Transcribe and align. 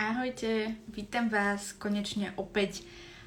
Ahojte, 0.00 0.80
vítam 0.96 1.28
vás 1.28 1.76
konečne 1.76 2.32
opäť 2.40 2.80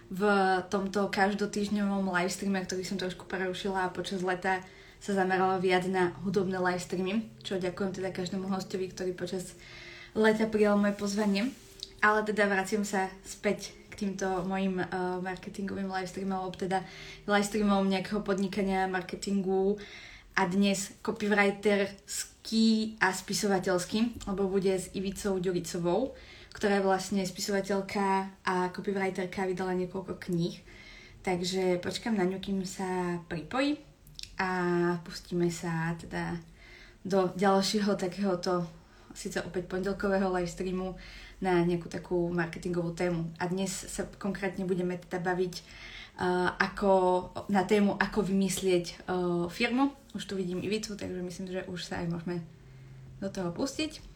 v 0.10 0.26
tomto 0.74 1.06
každotýždňovom 1.06 2.10
livestreame, 2.10 2.66
ktorý 2.66 2.82
som 2.82 2.98
trošku 2.98 3.30
prerušila 3.30 3.86
a 3.86 3.94
počas 3.94 4.26
leta 4.26 4.58
sa 4.98 5.14
zamerala 5.14 5.62
viac 5.62 5.86
na 5.86 6.18
hudobné 6.26 6.58
livestreamy, 6.58 7.30
čo 7.46 7.62
ďakujem 7.62 8.02
teda 8.02 8.10
každému 8.10 8.50
hostovi, 8.50 8.90
ktorý 8.90 9.14
počas 9.14 9.54
leta 10.18 10.50
prijal 10.50 10.82
moje 10.82 10.98
pozvanie. 10.98 11.54
Ale 12.02 12.26
teda 12.26 12.50
vraciam 12.50 12.82
sa 12.82 13.06
späť 13.22 13.78
k 13.94 14.10
týmto 14.10 14.42
mojim 14.42 14.82
uh, 14.82 15.22
marketingovým 15.22 15.94
livestreamom, 15.94 16.42
alebo 16.42 16.58
teda 16.58 16.82
livestreamom 17.30 17.86
nejakého 17.86 18.26
podnikania, 18.26 18.90
marketingu 18.90 19.78
a 20.34 20.50
dnes 20.50 20.90
copywriterský 21.06 22.98
a 22.98 23.14
spisovateľský, 23.14 24.26
lebo 24.26 24.50
bude 24.50 24.74
s 24.74 24.90
Ivicou 24.98 25.38
Ďuricovou 25.38 26.18
ktorá 26.54 26.80
je 26.80 26.88
vlastne 26.88 27.22
spisovateľka 27.26 28.30
a 28.46 28.70
copywriterka, 28.70 29.50
vydala 29.50 29.74
niekoľko 29.74 30.22
kníh. 30.22 30.62
Takže 31.26 31.82
počkam 31.82 32.16
na 32.16 32.30
ňu, 32.30 32.38
kým 32.38 32.62
sa 32.62 33.18
pripojí 33.26 33.82
a 34.38 34.50
pustíme 35.02 35.50
sa 35.50 35.98
teda 35.98 36.38
do 37.04 37.34
ďalšieho 37.36 37.98
takéhoto 37.98 38.64
síce 39.14 39.42
opäť 39.42 39.70
pondelkového 39.70 40.30
live 40.34 40.50
streamu 40.50 40.98
na 41.44 41.62
nejakú 41.62 41.92
takú 41.92 42.32
marketingovú 42.32 42.96
tému. 42.96 43.30
A 43.38 43.50
dnes 43.52 43.70
sa 43.70 44.08
konkrétne 44.18 44.66
budeme 44.66 44.98
teda 44.98 45.20
baviť 45.22 45.54
uh, 45.60 46.56
ako, 46.58 46.92
na 47.52 47.68
tému, 47.68 48.00
ako 48.00 48.24
vymyslieť 48.24 48.86
uh, 49.06 49.46
firmu. 49.52 49.92
Už 50.16 50.26
tu 50.26 50.40
vidím 50.40 50.64
Ivicu, 50.64 50.96
takže 50.96 51.22
myslím, 51.22 51.46
že 51.52 51.68
už 51.68 51.80
sa 51.84 52.02
aj 52.02 52.08
môžeme 52.10 52.42
do 53.20 53.28
toho 53.30 53.52
pustiť. 53.52 54.13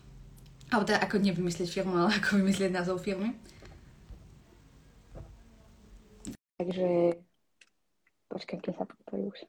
Alebo 0.67 0.83
teda 0.83 0.99
ako 0.99 1.15
nevymyslieť 1.23 1.69
firmu, 1.71 1.95
ale 1.95 2.11
ako 2.19 2.43
vymyslieť 2.43 2.71
názov 2.71 2.99
firmy. 2.99 3.31
Takže 6.57 7.13
počkaj, 8.33 8.57
kým 8.65 8.73
sa 8.73 8.83
pripojí 8.83 9.29
už. 9.29 9.39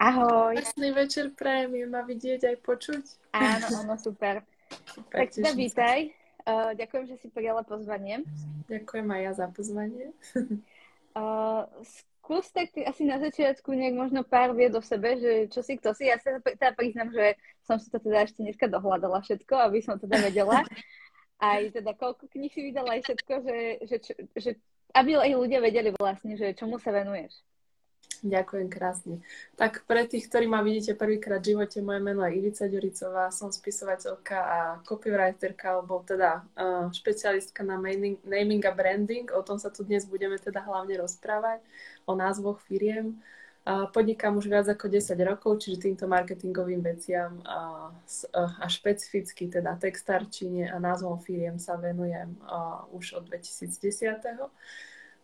Ahoj. 0.00 0.56
Krásny 0.56 0.96
večer 0.96 1.28
prajem, 1.36 1.76
je 1.76 1.84
ma 1.84 2.00
vidieť 2.00 2.48
aj 2.48 2.56
počuť. 2.64 3.04
Áno, 3.36 3.84
áno, 3.84 3.94
super. 4.00 4.40
super 4.88 5.28
tak 5.28 5.28
teda 5.36 5.52
vítaj. 5.52 6.08
Uh, 6.48 6.72
ďakujem, 6.72 7.04
že 7.04 7.20
si 7.20 7.28
prijala 7.28 7.60
pozvanie. 7.60 8.24
Ďakujem 8.72 9.06
aj 9.12 9.20
ja 9.20 9.32
za 9.36 9.46
pozvanie. 9.52 10.16
uh, 11.20 11.68
skús 12.30 12.46
tak 12.54 12.70
ty 12.70 12.86
asi 12.86 13.02
na 13.02 13.18
začiatku 13.18 13.74
nejak 13.74 13.98
možno 13.98 14.22
pár 14.22 14.54
vie 14.54 14.70
do 14.70 14.78
sebe, 14.78 15.18
že 15.18 15.50
čo 15.50 15.66
si 15.66 15.74
kto 15.74 15.90
si. 15.98 16.06
Ja 16.06 16.14
sa 16.22 16.38
teda 16.38 16.78
priznám, 16.78 17.10
že 17.10 17.34
som 17.66 17.82
si 17.82 17.90
to 17.90 17.98
teda 17.98 18.22
ešte 18.22 18.46
dneska 18.46 18.70
dohľadala 18.70 19.18
všetko, 19.18 19.50
aby 19.66 19.82
som 19.82 19.98
teda 19.98 20.14
vedela. 20.22 20.62
Aj 21.42 21.58
teda 21.74 21.90
koľko 21.98 22.30
kníh 22.30 22.52
si 22.54 22.70
vydala 22.70 22.94
aj 22.94 23.02
všetko, 23.02 23.34
že, 23.42 23.56
že, 23.82 23.96
že 24.38 24.50
aby 24.94 25.18
aj 25.18 25.34
ľudia 25.34 25.58
vedeli 25.58 25.90
vlastne, 25.90 26.38
že 26.38 26.54
čomu 26.54 26.78
sa 26.78 26.94
venuješ. 26.94 27.34
Ďakujem 28.20 28.68
krásne. 28.68 29.24
Tak 29.56 29.88
pre 29.88 30.04
tých, 30.04 30.28
ktorí 30.28 30.44
ma 30.44 30.60
vidíte 30.60 30.92
prvýkrát 30.92 31.40
v 31.40 31.56
živote, 31.56 31.80
moje 31.80 32.04
meno 32.04 32.20
je 32.28 32.36
Ivica 32.36 32.68
Ďuricová, 32.68 33.32
som 33.32 33.48
spisovateľka 33.48 34.36
a 34.36 34.58
copywriterka, 34.84 35.80
alebo 35.80 36.04
teda 36.04 36.44
uh, 36.44 36.92
špecialistka 36.92 37.64
na 37.64 37.80
naming, 37.80 38.20
naming 38.28 38.60
a 38.68 38.76
branding. 38.76 39.32
O 39.32 39.40
tom 39.40 39.56
sa 39.56 39.72
tu 39.72 39.88
dnes 39.88 40.04
budeme 40.04 40.36
teda 40.36 40.60
hlavne 40.60 41.00
rozprávať, 41.00 41.64
o 42.04 42.12
názvoch 42.12 42.60
firiem. 42.68 43.16
Uh, 43.64 43.88
podnikám 43.88 44.36
už 44.36 44.52
viac 44.52 44.68
ako 44.68 44.92
10 44.92 45.16
rokov, 45.24 45.64
čiže 45.64 45.88
týmto 45.88 46.04
marketingovým 46.04 46.84
veciam 46.84 47.40
uh, 47.40 47.88
uh, 47.88 48.52
a 48.60 48.68
špecificky 48.68 49.48
teda 49.48 49.80
textarčine 49.80 50.68
a 50.68 50.76
názvom 50.76 51.16
firiem 51.24 51.56
sa 51.56 51.80
venujem 51.80 52.36
už 52.92 53.16
od 53.16 53.32
2010. 53.32 54.20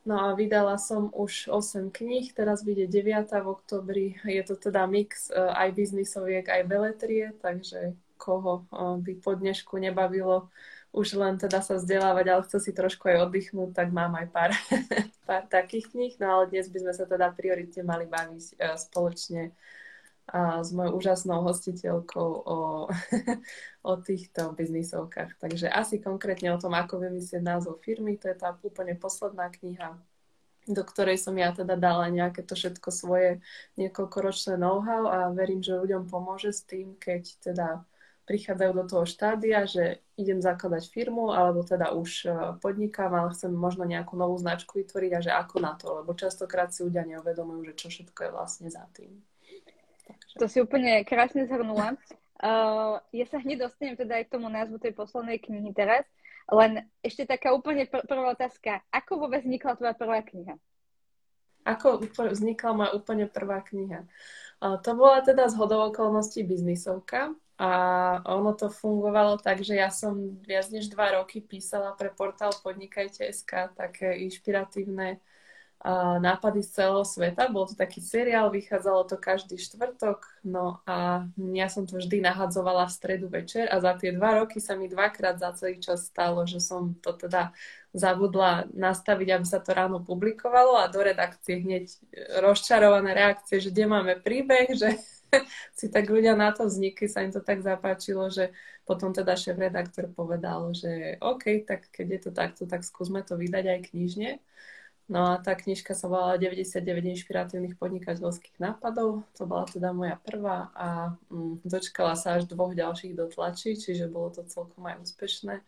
No 0.06 0.22
a 0.22 0.38
vydala 0.38 0.78
som 0.78 1.10
už 1.10 1.50
8 1.50 1.90
kníh, 1.90 2.30
teraz 2.30 2.62
vyjde 2.62 2.86
9 2.86 3.26
v 3.42 3.46
oktobri. 3.50 4.06
Je 4.22 4.38
to 4.46 4.54
teda 4.54 4.86
mix 4.86 5.34
uh, 5.34 5.50
aj 5.58 5.74
biznisoviek, 5.74 6.46
aj 6.46 6.62
beletrie, 6.62 7.34
takže 7.42 7.98
koho 8.14 8.70
uh, 8.70 9.02
by 9.02 9.12
po 9.18 9.34
dnešku 9.34 9.74
nebavilo 9.82 10.46
už 10.96 11.20
len 11.20 11.36
teda 11.36 11.60
sa 11.60 11.76
vzdelávať, 11.76 12.26
ale 12.32 12.46
chce 12.48 12.58
si 12.64 12.72
trošku 12.72 13.04
aj 13.12 13.28
oddychnúť, 13.28 13.76
tak 13.76 13.92
mám 13.92 14.16
aj 14.16 14.26
pár, 14.32 14.50
pár 15.28 15.44
takých 15.50 15.92
kníh. 15.92 16.14
No 16.16 16.40
ale 16.40 16.48
dnes 16.48 16.72
by 16.72 16.88
sme 16.88 16.92
sa 16.96 17.04
teda 17.04 17.34
prioritne 17.36 17.84
mali 17.84 18.08
baviť 18.08 18.62
uh, 18.62 18.78
spoločne 18.80 19.52
a 20.26 20.58
s 20.58 20.74
mojou 20.74 20.98
úžasnou 20.98 21.46
hostiteľkou 21.46 22.30
o, 22.42 22.58
o 23.90 23.92
týchto 24.02 24.50
biznisovkách. 24.58 25.38
Takže 25.38 25.70
asi 25.70 26.02
konkrétne 26.02 26.50
o 26.50 26.58
tom, 26.58 26.74
ako 26.74 26.98
vymyslieť 26.98 27.42
názov 27.42 27.78
firmy, 27.78 28.18
to 28.18 28.26
je 28.26 28.36
tá 28.36 28.58
úplne 28.58 28.98
posledná 28.98 29.46
kniha, 29.54 29.94
do 30.66 30.82
ktorej 30.82 31.22
som 31.22 31.38
ja 31.38 31.54
teda 31.54 31.78
dala 31.78 32.10
nejaké 32.10 32.42
to 32.42 32.58
všetko 32.58 32.90
svoje 32.90 33.38
niekoľkoročné 33.78 34.58
know-how 34.58 35.06
a 35.06 35.18
verím, 35.30 35.62
že 35.62 35.78
ľuďom 35.78 36.10
pomôže 36.10 36.50
s 36.50 36.66
tým, 36.66 36.98
keď 36.98 37.22
teda 37.38 37.86
prichádzajú 38.26 38.72
do 38.74 38.84
toho 38.90 39.04
štádia, 39.06 39.62
že 39.70 40.02
idem 40.18 40.42
zakladať 40.42 40.90
firmu, 40.90 41.30
alebo 41.30 41.62
teda 41.62 41.94
už 41.94 42.10
e, 42.26 42.30
podnikám, 42.58 43.14
ale 43.14 43.30
chcem 43.30 43.54
možno 43.54 43.86
nejakú 43.86 44.18
novú 44.18 44.34
značku 44.34 44.82
vytvoriť 44.82 45.10
a 45.14 45.20
že 45.22 45.30
ako 45.30 45.56
na 45.62 45.78
to, 45.78 46.02
lebo 46.02 46.10
častokrát 46.10 46.74
si 46.74 46.82
ľudia 46.82 47.06
neuvedomujú, 47.06 47.70
že 47.70 47.78
čo 47.78 47.86
všetko 47.86 48.18
je 48.26 48.30
vlastne 48.34 48.66
za 48.66 48.82
tým. 48.90 49.14
To 50.36 50.44
si 50.46 50.60
úplne 50.60 51.00
krásne 51.08 51.48
zhrnula. 51.48 51.96
Uh, 52.36 53.00
ja 53.16 53.24
sa 53.32 53.40
hneď 53.40 53.64
dostanem 53.64 53.96
teda 53.96 54.20
aj 54.20 54.28
k 54.28 54.32
tomu 54.36 54.52
názvu 54.52 54.76
tej 54.76 54.92
poslednej 54.92 55.40
knihy 55.40 55.72
teraz, 55.72 56.04
len 56.52 56.84
ešte 57.00 57.24
taká 57.24 57.56
úplne 57.56 57.88
pr- 57.88 58.04
prvá 58.04 58.36
otázka. 58.36 58.84
Ako 58.92 59.16
vôbec 59.16 59.40
vznikla 59.40 59.80
tvoja 59.80 59.96
prvá 59.96 60.20
kniha? 60.20 60.60
Ako 61.64 62.04
vznikla 62.04 62.70
moja 62.76 62.90
úplne 62.92 63.24
prvá 63.24 63.64
kniha? 63.64 64.04
Uh, 64.60 64.76
to 64.84 64.92
bola 64.92 65.24
teda 65.24 65.48
z 65.48 65.56
hodou 65.56 65.88
okolností 65.88 66.44
biznisovka 66.44 67.32
a 67.56 67.70
ono 68.36 68.52
to 68.52 68.68
fungovalo 68.68 69.40
tak, 69.40 69.64
že 69.64 69.80
ja 69.80 69.88
som 69.88 70.36
viac 70.44 70.68
než 70.68 70.92
dva 70.92 71.16
roky 71.16 71.40
písala 71.40 71.96
pre 71.96 72.12
portál 72.12 72.52
Podnikajte.sk 72.60 73.72
také 73.72 74.20
inšpiratívne 74.28 75.24
nápady 76.18 76.66
z 76.66 76.82
celého 76.82 77.06
sveta. 77.06 77.46
Bol 77.46 77.70
to 77.70 77.78
taký 77.78 78.02
seriál, 78.02 78.50
vychádzalo 78.50 79.06
to 79.06 79.14
každý 79.14 79.54
štvrtok, 79.54 80.26
no 80.42 80.82
a 80.82 81.28
ja 81.54 81.70
som 81.70 81.86
to 81.86 82.02
vždy 82.02 82.18
nahadzovala 82.18 82.90
v 82.90 82.96
stredu 82.96 83.26
večer 83.30 83.70
a 83.70 83.78
za 83.78 83.94
tie 83.94 84.10
dva 84.10 84.42
roky 84.42 84.58
sa 84.58 84.74
mi 84.74 84.90
dvakrát 84.90 85.38
za 85.38 85.54
celý 85.54 85.78
čas 85.78 86.10
stalo, 86.10 86.42
že 86.42 86.58
som 86.58 86.98
to 86.98 87.14
teda 87.14 87.54
zabudla 87.94 88.66
nastaviť, 88.74 89.28
aby 89.38 89.46
sa 89.46 89.62
to 89.62 89.70
ráno 89.72 90.02
publikovalo 90.02 90.74
a 90.76 90.90
do 90.90 90.98
redakcie 91.00 91.62
hneď 91.62 91.86
rozčarované 92.42 93.14
reakcie, 93.14 93.62
že 93.62 93.70
kde 93.70 93.84
máme 93.86 94.18
príbeh, 94.18 94.74
že 94.74 94.98
si 95.78 95.86
tak 95.86 96.10
ľudia 96.10 96.34
na 96.34 96.50
to 96.50 96.66
vznikli, 96.66 97.06
sa 97.06 97.22
im 97.22 97.30
to 97.30 97.38
tak 97.40 97.62
zapáčilo, 97.62 98.26
že 98.26 98.50
potom 98.82 99.14
teda 99.14 99.38
šéf-redaktor 99.38 100.10
povedal, 100.10 100.74
že 100.74 101.18
OK, 101.22 101.62
tak 101.62 101.90
keď 101.94 102.06
je 102.10 102.20
to 102.26 102.30
takto, 102.34 102.62
tak 102.66 102.82
skúsme 102.82 103.22
to 103.22 103.38
vydať 103.38 103.64
aj 103.70 103.80
knižne. 103.94 104.30
No 105.06 105.22
a 105.30 105.38
tá 105.38 105.54
knižka 105.54 105.94
sa 105.94 106.10
volala 106.10 106.34
99 106.34 106.82
inšpiratívnych 107.14 107.78
podnikateľských 107.78 108.58
nápadov. 108.58 109.22
To 109.38 109.42
bola 109.46 109.62
teda 109.70 109.94
moja 109.94 110.18
prvá 110.18 110.74
a 110.74 111.14
mm, 111.30 111.62
dočkala 111.62 112.18
sa 112.18 112.34
až 112.34 112.50
dvoch 112.50 112.74
ďalších 112.74 113.14
do 113.14 113.30
tlačí, 113.30 113.78
čiže 113.78 114.10
bolo 114.10 114.34
to 114.34 114.42
celkom 114.50 114.82
aj 114.82 115.06
úspešné. 115.06 115.62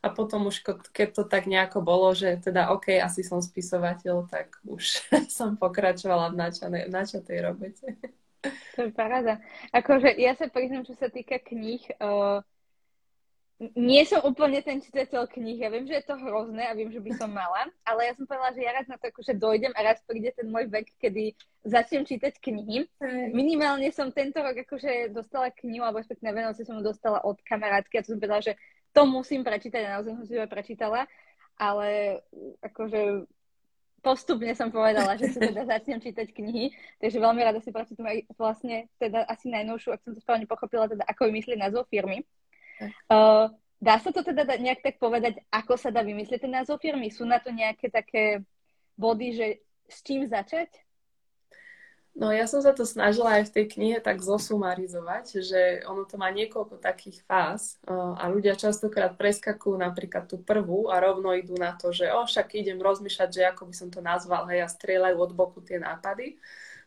A 0.00 0.06
potom 0.10 0.50
už, 0.50 0.66
keď 0.90 1.08
to 1.14 1.22
tak 1.22 1.46
nejako 1.46 1.86
bolo, 1.86 2.10
že 2.18 2.42
teda 2.42 2.74
OK, 2.74 2.98
asi 2.98 3.22
som 3.22 3.38
spisovateľ, 3.38 4.26
tak 4.26 4.58
už 4.66 5.06
som 5.38 5.54
pokračovala 5.54 6.34
v 6.34 6.38
načanej, 6.42 6.84
načatej 6.90 7.38
robote. 7.46 7.94
To 8.74 8.88
je 8.88 8.90
paráda. 8.90 9.38
Akože 9.70 10.18
ja 10.18 10.34
sa 10.34 10.50
priznám, 10.50 10.82
čo 10.82 10.98
sa 10.98 11.06
týka 11.12 11.38
kníh, 11.38 11.84
uh 12.02 12.42
nie 13.76 14.08
som 14.08 14.24
úplne 14.24 14.64
ten 14.64 14.80
čitateľ 14.80 15.28
knih. 15.28 15.60
Ja 15.60 15.68
viem, 15.68 15.84
že 15.84 16.00
je 16.00 16.08
to 16.08 16.16
hrozné 16.16 16.64
a 16.64 16.72
viem, 16.72 16.88
že 16.88 16.96
by 16.96 17.12
som 17.12 17.28
mala, 17.28 17.68
ale 17.84 18.08
ja 18.08 18.12
som 18.16 18.24
povedala, 18.24 18.56
že 18.56 18.64
ja 18.64 18.72
raz 18.72 18.88
na 18.88 18.96
to 18.96 19.12
akože 19.12 19.36
dojdem 19.36 19.76
a 19.76 19.80
raz 19.84 20.00
príde 20.08 20.32
ten 20.32 20.48
môj 20.48 20.72
vek, 20.72 20.96
kedy 20.96 21.36
začnem 21.68 22.08
čítať 22.08 22.40
knihy. 22.40 22.88
Minimálne 23.36 23.92
som 23.92 24.08
tento 24.16 24.40
rok 24.40 24.56
akože 24.64 25.12
dostala 25.12 25.52
knihu, 25.60 25.84
alebo 25.84 26.00
respektíve 26.00 26.32
na 26.32 26.36
Vianoce 26.40 26.64
som 26.64 26.80
ju 26.80 26.84
dostala 26.88 27.20
od 27.20 27.36
kamarátky 27.44 28.00
a 28.00 28.02
to 28.02 28.16
som 28.16 28.20
povedala, 28.20 28.40
že 28.40 28.56
to 28.96 29.04
musím 29.04 29.44
prečítať 29.44 29.82
a 29.84 29.92
naozaj 30.00 30.12
som 30.16 30.24
si 30.24 30.34
to 30.40 30.48
prečítala, 30.48 31.04
ale 31.60 32.18
akože 32.64 33.28
postupne 34.00 34.56
som 34.56 34.72
povedala, 34.72 35.20
že 35.20 35.28
si 35.28 35.36
teda 35.36 35.68
začnem 35.68 36.00
čítať 36.00 36.32
knihy, 36.32 36.72
takže 36.96 37.20
veľmi 37.20 37.44
rada 37.44 37.60
si 37.60 37.68
prečítam 37.68 38.08
aj 38.08 38.24
vlastne 38.40 38.88
teda 38.96 39.28
asi 39.28 39.52
najnovšiu, 39.52 39.92
ak 39.92 40.00
som 40.00 40.16
to 40.16 40.24
správne 40.24 40.48
pochopila, 40.48 40.88
teda 40.88 41.04
ako 41.04 41.28
vymyslieť 41.28 41.60
názov 41.60 41.84
firmy. 41.92 42.24
Uh, 43.10 43.52
dá 43.80 43.96
sa 44.00 44.12
to 44.12 44.20
teda 44.24 44.44
nejak 44.56 44.80
tak 44.84 44.96
povedať, 45.00 45.40
ako 45.52 45.76
sa 45.76 45.88
dá 45.92 46.04
vymyslieť 46.04 46.44
ten 46.44 46.52
názov 46.52 46.80
firmy? 46.80 47.08
Sú 47.12 47.24
na 47.24 47.40
to 47.40 47.52
nejaké 47.52 47.88
také 47.92 48.44
body, 48.96 49.28
že 49.36 49.46
s 49.88 50.04
čím 50.04 50.28
začať? 50.28 50.68
No 52.10 52.34
ja 52.34 52.44
som 52.50 52.58
sa 52.58 52.74
to 52.74 52.82
snažila 52.82 53.38
aj 53.38 53.48
v 53.48 53.54
tej 53.54 53.66
knihe 53.78 53.98
tak 54.02 54.18
zosumarizovať, 54.18 55.40
že 55.46 55.62
ono 55.86 56.02
to 56.02 56.18
má 56.18 56.26
niekoľko 56.34 56.82
takých 56.82 57.22
fáz 57.22 57.78
a 57.86 58.26
ľudia 58.26 58.58
častokrát 58.58 59.14
preskakujú 59.14 59.78
napríklad 59.78 60.26
tú 60.26 60.42
prvú 60.42 60.90
a 60.90 60.98
rovno 60.98 61.30
idú 61.32 61.54
na 61.54 61.78
to, 61.78 61.94
že 61.94 62.10
o, 62.10 62.26
však 62.26 62.58
idem 62.58 62.82
rozmýšľať, 62.82 63.30
že 63.30 63.42
ako 63.46 63.62
by 63.70 63.74
som 63.78 63.88
to 63.94 64.02
nazval, 64.02 64.42
hej, 64.50 64.66
a 64.66 64.68
strieľajú 64.68 65.16
od 65.22 65.32
boku 65.38 65.62
tie 65.62 65.78
nápady. 65.78 66.36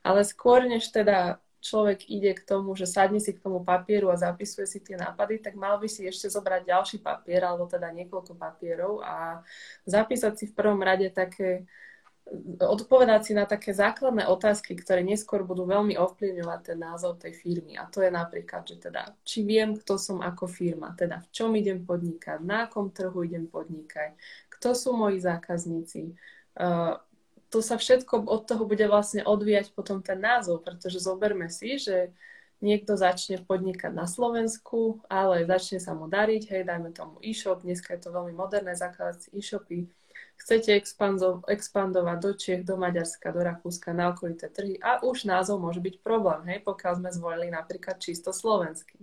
Ale 0.04 0.28
skôr, 0.28 0.68
než 0.68 0.92
teda 0.92 1.40
človek 1.64 2.12
ide 2.12 2.36
k 2.36 2.44
tomu, 2.44 2.76
že 2.76 2.84
sadne 2.84 3.24
si 3.24 3.32
k 3.32 3.40
tomu 3.40 3.64
papieru 3.64 4.12
a 4.12 4.20
zapisuje 4.20 4.68
si 4.68 4.84
tie 4.84 5.00
nápady, 5.00 5.40
tak 5.40 5.56
mal 5.56 5.80
by 5.80 5.88
si 5.88 6.04
ešte 6.04 6.28
zobrať 6.28 6.68
ďalší 6.68 6.98
papier, 7.00 7.48
alebo 7.48 7.64
teda 7.72 7.88
niekoľko 7.96 8.36
papierov 8.36 9.00
a 9.00 9.40
zapísať 9.88 10.34
si 10.36 10.46
v 10.52 10.58
prvom 10.60 10.84
rade 10.84 11.08
také 11.16 11.64
odpovedať 12.60 13.22
si 13.24 13.34
na 13.36 13.44
také 13.44 13.76
základné 13.76 14.24
otázky, 14.32 14.80
ktoré 14.80 15.04
neskôr 15.04 15.44
budú 15.44 15.68
veľmi 15.68 16.00
ovplyvňovať 16.00 16.60
ten 16.64 16.80
názov 16.80 17.20
tej 17.20 17.36
firmy. 17.36 17.76
A 17.76 17.84
to 17.92 18.00
je 18.00 18.08
napríklad, 18.08 18.64
že 18.64 18.80
teda, 18.80 19.12
či 19.28 19.44
viem, 19.44 19.76
kto 19.76 20.00
som 20.00 20.24
ako 20.24 20.48
firma, 20.48 20.96
teda 20.96 21.20
v 21.20 21.28
čom 21.36 21.52
idem 21.52 21.84
podnikať, 21.84 22.40
na 22.40 22.72
akom 22.72 22.96
trhu 22.96 23.28
idem 23.28 23.52
podnikať, 23.52 24.16
kto 24.48 24.72
sú 24.72 24.96
moji 24.96 25.20
zákazníci. 25.20 26.16
To 27.54 27.62
sa 27.62 27.78
všetko 27.78 28.26
od 28.26 28.50
toho 28.50 28.66
bude 28.66 28.82
vlastne 28.90 29.22
odvíjať 29.22 29.78
potom 29.78 30.02
ten 30.02 30.18
názov, 30.18 30.66
pretože 30.66 30.98
zoberme 30.98 31.54
si, 31.54 31.78
že 31.78 32.10
niekto 32.64 32.98
začne 32.98 33.44
podnikať 33.44 33.94
na 33.94 34.10
Slovensku, 34.10 35.06
ale 35.06 35.46
začne 35.46 35.78
sa 35.78 35.94
mu 35.94 36.10
dariť, 36.10 36.50
hej, 36.50 36.64
dajme 36.66 36.90
tomu 36.96 37.22
e-shop, 37.22 37.62
dneska 37.62 37.94
je 37.94 38.08
to 38.08 38.10
veľmi 38.10 38.34
moderné, 38.34 38.74
zakladať 38.74 39.30
e-shopy, 39.36 39.86
chcete 40.40 40.72
expandovať 41.46 42.18
do 42.24 42.32
Čech, 42.34 42.62
do 42.66 42.80
Maďarska, 42.80 43.36
do 43.36 43.44
Rakúska, 43.44 43.94
na 43.94 44.16
okolité 44.16 44.50
trhy 44.50 44.80
a 44.82 45.04
už 45.04 45.30
názov 45.30 45.62
môže 45.62 45.84
byť 45.84 46.02
problém, 46.02 46.42
hej, 46.50 46.66
pokiaľ 46.66 47.04
sme 47.04 47.10
zvolili 47.14 47.48
napríklad 47.54 48.00
čisto 48.00 48.34
slovenský. 48.34 48.98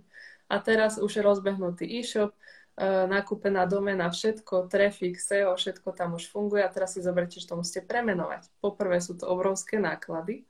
A 0.51 0.59
teraz 0.59 0.99
už 0.99 1.21
je 1.21 1.23
rozbehnutý 1.23 1.87
e-shop, 1.87 2.35
e, 2.77 3.07
nakúpená 3.07 3.65
domena, 3.65 4.07
všetko, 4.11 4.71
traffic, 4.71 5.17
SEO, 5.17 5.55
všetko 5.57 5.91
tam 5.91 6.15
už 6.15 6.29
funguje. 6.29 6.63
A 6.63 6.73
teraz 6.73 6.95
si 6.95 7.03
zoberte, 7.03 7.39
že 7.39 7.47
to 7.47 7.59
musíte 7.59 7.83
premenovať. 7.87 8.47
Poprvé 8.63 9.01
sú 9.01 9.17
to 9.17 9.27
obrovské 9.27 9.81
náklady, 9.81 10.45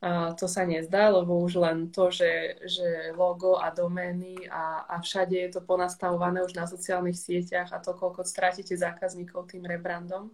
a 0.00 0.32
to 0.32 0.48
sa 0.48 0.64
nezdá, 0.64 1.12
lebo 1.12 1.36
už 1.44 1.60
len 1.60 1.92
to, 1.92 2.08
že, 2.08 2.56
že 2.64 3.12
logo 3.12 3.60
a 3.60 3.68
domény 3.68 4.48
a, 4.48 4.88
a 4.88 4.96
všade 4.96 5.36
je 5.36 5.50
to 5.52 5.60
ponastavované 5.60 6.40
už 6.40 6.56
na 6.56 6.64
sociálnych 6.64 7.20
sieťach 7.20 7.68
a 7.68 7.84
to, 7.84 7.92
koľko 7.92 8.24
stratíte 8.24 8.72
zákazníkov 8.80 9.52
tým 9.52 9.68
rebrandom, 9.68 10.32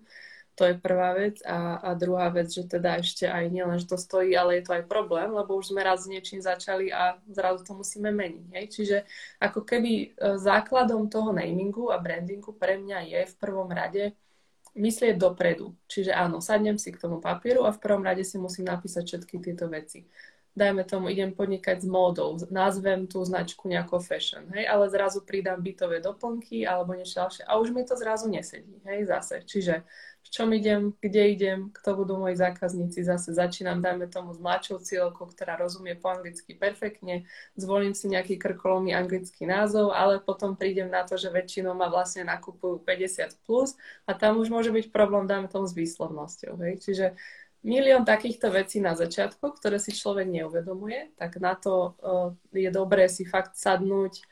to 0.56 0.64
je 0.64 0.74
prvá 0.80 1.12
vec. 1.12 1.44
A, 1.44 1.76
a 1.78 1.92
druhá 1.92 2.32
vec, 2.32 2.48
že 2.48 2.64
teda 2.64 2.96
ešte 3.04 3.28
aj 3.28 3.44
nielen, 3.52 3.76
že 3.76 3.92
to 3.92 4.00
stojí, 4.00 4.32
ale 4.32 4.58
je 4.58 4.64
to 4.64 4.72
aj 4.72 4.88
problém, 4.88 5.28
lebo 5.28 5.52
už 5.60 5.76
sme 5.76 5.84
raz 5.84 6.08
s 6.08 6.10
niečím 6.10 6.40
začali 6.40 6.88
a 6.88 7.20
zrazu 7.28 7.62
to 7.62 7.76
musíme 7.76 8.08
meniť. 8.08 8.46
Hej? 8.56 8.66
Čiže 8.72 8.96
ako 9.36 9.60
keby 9.68 9.92
e, 9.92 10.06
základom 10.40 11.12
toho 11.12 11.36
namingu 11.36 11.92
a 11.92 12.00
brandingu 12.00 12.56
pre 12.56 12.80
mňa 12.80 12.98
je 13.04 13.20
v 13.28 13.34
prvom 13.36 13.68
rade 13.68 14.16
myslieť 14.72 15.20
dopredu. 15.20 15.76
Čiže 15.92 16.16
áno, 16.16 16.40
sadnem 16.40 16.80
si 16.80 16.88
k 16.88 17.00
tomu 17.00 17.20
papieru 17.20 17.68
a 17.68 17.76
v 17.76 17.80
prvom 17.80 18.04
rade 18.04 18.24
si 18.24 18.40
musím 18.40 18.68
napísať 18.68 19.04
všetky 19.04 19.36
tieto 19.44 19.68
veci. 19.68 20.08
Dajme 20.56 20.88
tomu, 20.88 21.12
idem 21.12 21.36
podnikať 21.36 21.84
s 21.84 21.86
módou, 21.86 22.40
nazvem 22.48 23.04
tú 23.04 23.20
značku 23.20 23.68
nejako 23.68 24.00
fashion, 24.00 24.48
hej, 24.56 24.64
ale 24.64 24.88
zrazu 24.88 25.20
pridám 25.20 25.60
bytové 25.60 26.00
doplnky 26.00 26.64
alebo 26.64 26.96
niečo 26.96 27.20
ďalšie 27.20 27.44
a 27.44 27.60
už 27.60 27.76
mi 27.76 27.84
to 27.84 27.92
zrazu 27.92 28.32
nesedí, 28.32 28.80
hej, 28.88 29.04
zase. 29.04 29.44
Čiže 29.44 29.84
v 30.26 30.28
čom 30.34 30.50
idem, 30.50 30.90
kde 30.98 31.22
idem, 31.38 31.58
kto 31.70 32.02
budú 32.02 32.18
moji 32.18 32.34
zákazníci. 32.34 33.06
Zase 33.06 33.30
začínam, 33.30 33.78
dajme 33.78 34.10
tomu, 34.10 34.34
s 34.34 34.42
mladšou 34.42 34.82
cieľkou, 34.82 35.30
ktorá 35.30 35.54
rozumie 35.54 35.94
po 35.94 36.10
anglicky 36.10 36.58
perfektne, 36.58 37.30
zvolím 37.54 37.94
si 37.94 38.10
nejaký 38.10 38.34
krkolomý 38.34 38.90
anglický 38.90 39.46
názov, 39.46 39.94
ale 39.94 40.18
potom 40.18 40.58
prídem 40.58 40.90
na 40.90 41.06
to, 41.06 41.14
že 41.14 41.30
väčšinou 41.30 41.78
ma 41.78 41.86
vlastne 41.86 42.26
nakupujú 42.26 42.82
50 42.82 43.46
plus 43.46 43.78
a 44.02 44.18
tam 44.18 44.42
už 44.42 44.50
môže 44.50 44.74
byť 44.74 44.90
problém, 44.90 45.30
dajme 45.30 45.46
tomu, 45.46 45.70
s 45.70 45.78
výslovnosťou. 45.78 46.58
Hej? 46.58 46.74
Čiže 46.82 47.06
milión 47.66 48.06
takýchto 48.06 48.54
vecí 48.54 48.78
na 48.78 48.94
začiatku, 48.94 49.42
ktoré 49.58 49.82
si 49.82 49.90
človek 49.90 50.30
neuvedomuje, 50.30 51.18
tak 51.18 51.42
na 51.42 51.58
to 51.58 51.98
uh, 51.98 52.30
je 52.54 52.70
dobré 52.70 53.10
si 53.10 53.26
fakt 53.26 53.58
sadnúť, 53.58 54.22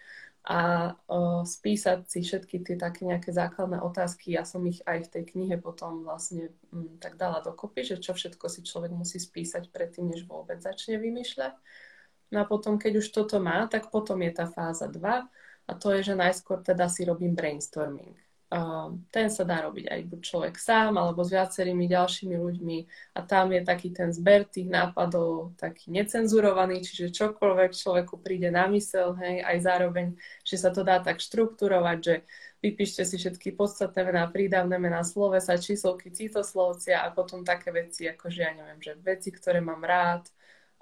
a 0.44 0.92
o, 1.08 1.40
spísať 1.40 2.04
si 2.04 2.20
všetky 2.20 2.60
tie 2.60 2.76
také 2.76 3.08
nejaké 3.08 3.32
základné 3.32 3.80
otázky. 3.80 4.36
Ja 4.36 4.44
som 4.44 4.60
ich 4.68 4.84
aj 4.84 5.08
v 5.08 5.12
tej 5.16 5.24
knihe 5.32 5.56
potom 5.56 6.04
vlastne 6.04 6.52
m, 6.68 6.84
mm, 6.84 7.00
tak 7.00 7.16
dala 7.16 7.40
dokopy, 7.40 7.80
že 7.80 7.96
čo 7.96 8.12
všetko 8.12 8.52
si 8.52 8.60
človek 8.60 8.92
musí 8.92 9.16
spísať 9.16 9.72
predtým, 9.72 10.12
než 10.12 10.28
vôbec 10.28 10.60
začne 10.60 11.00
vymýšľať. 11.00 11.56
No 12.36 12.44
a 12.44 12.48
potom, 12.48 12.76
keď 12.76 13.00
už 13.00 13.08
toto 13.08 13.40
má, 13.40 13.64
tak 13.72 13.88
potom 13.88 14.20
je 14.20 14.32
tá 14.36 14.44
fáza 14.44 14.84
2 14.84 15.00
a 15.64 15.72
to 15.80 15.96
je, 15.96 16.12
že 16.12 16.20
najskôr 16.20 16.60
teda 16.60 16.92
si 16.92 17.08
robím 17.08 17.32
brainstorming 17.32 18.12
ten 19.10 19.26
sa 19.32 19.42
dá 19.42 19.66
robiť 19.66 19.90
aj 19.90 20.00
buď 20.06 20.20
človek 20.20 20.54
sám, 20.60 20.94
alebo 20.94 21.26
s 21.26 21.34
viacerými 21.34 21.90
ďalšími 21.90 22.36
ľuďmi. 22.38 22.78
A 23.18 23.20
tam 23.26 23.50
je 23.50 23.60
taký 23.66 23.90
ten 23.90 24.14
zber 24.14 24.46
tých 24.46 24.70
nápadov 24.70 25.58
taký 25.58 25.90
necenzurovaný, 25.90 26.84
čiže 26.86 27.10
čokoľvek 27.10 27.70
človeku 27.74 28.22
príde 28.22 28.54
na 28.54 28.70
mysel, 28.70 29.18
hej, 29.18 29.42
aj 29.42 29.58
zároveň, 29.58 30.06
že 30.46 30.56
sa 30.60 30.70
to 30.70 30.86
dá 30.86 31.02
tak 31.02 31.18
štrukturovať, 31.18 31.98
že 31.98 32.14
vypíšte 32.62 33.02
si 33.02 33.16
všetky 33.18 33.58
podstatné 33.58 34.00
mená, 34.06 34.24
prídavné 34.30 34.76
mená, 34.78 35.02
slovesa, 35.02 35.58
číslovky, 35.58 36.14
citoslovcia 36.14 37.02
a 37.02 37.10
potom 37.10 37.42
také 37.42 37.74
veci, 37.74 38.06
ako 38.06 38.30
že 38.30 38.40
ja 38.46 38.52
neviem, 38.54 38.78
že 38.78 38.94
veci, 39.02 39.34
ktoré 39.34 39.58
mám 39.58 39.82
rád, 39.82 40.30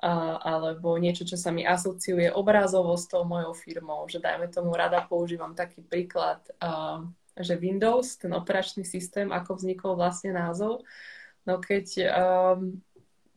a, 0.02 0.36
alebo 0.58 0.98
niečo, 0.98 1.22
čo 1.22 1.38
sa 1.38 1.54
mi 1.54 1.62
asociuje 1.62 2.26
obrazovo 2.34 2.98
s 2.98 3.06
tou 3.06 3.22
mojou 3.22 3.54
firmou, 3.54 4.02
že 4.10 4.19
dajme 4.19 4.50
tomu 4.50 4.74
rada 4.74 4.98
používam 5.06 5.54
taký 5.54 5.78
príklad 5.86 6.42
uh, 6.58 7.06
že 7.37 7.56
Windows, 7.56 8.20
ten 8.20 8.32
operačný 8.37 8.84
systém, 8.84 9.32
ako 9.32 9.56
vznikol 9.56 9.96
vlastne 9.96 10.37
názov. 10.37 10.84
No 11.49 11.58
keď 11.58 11.87
um, 12.06 12.79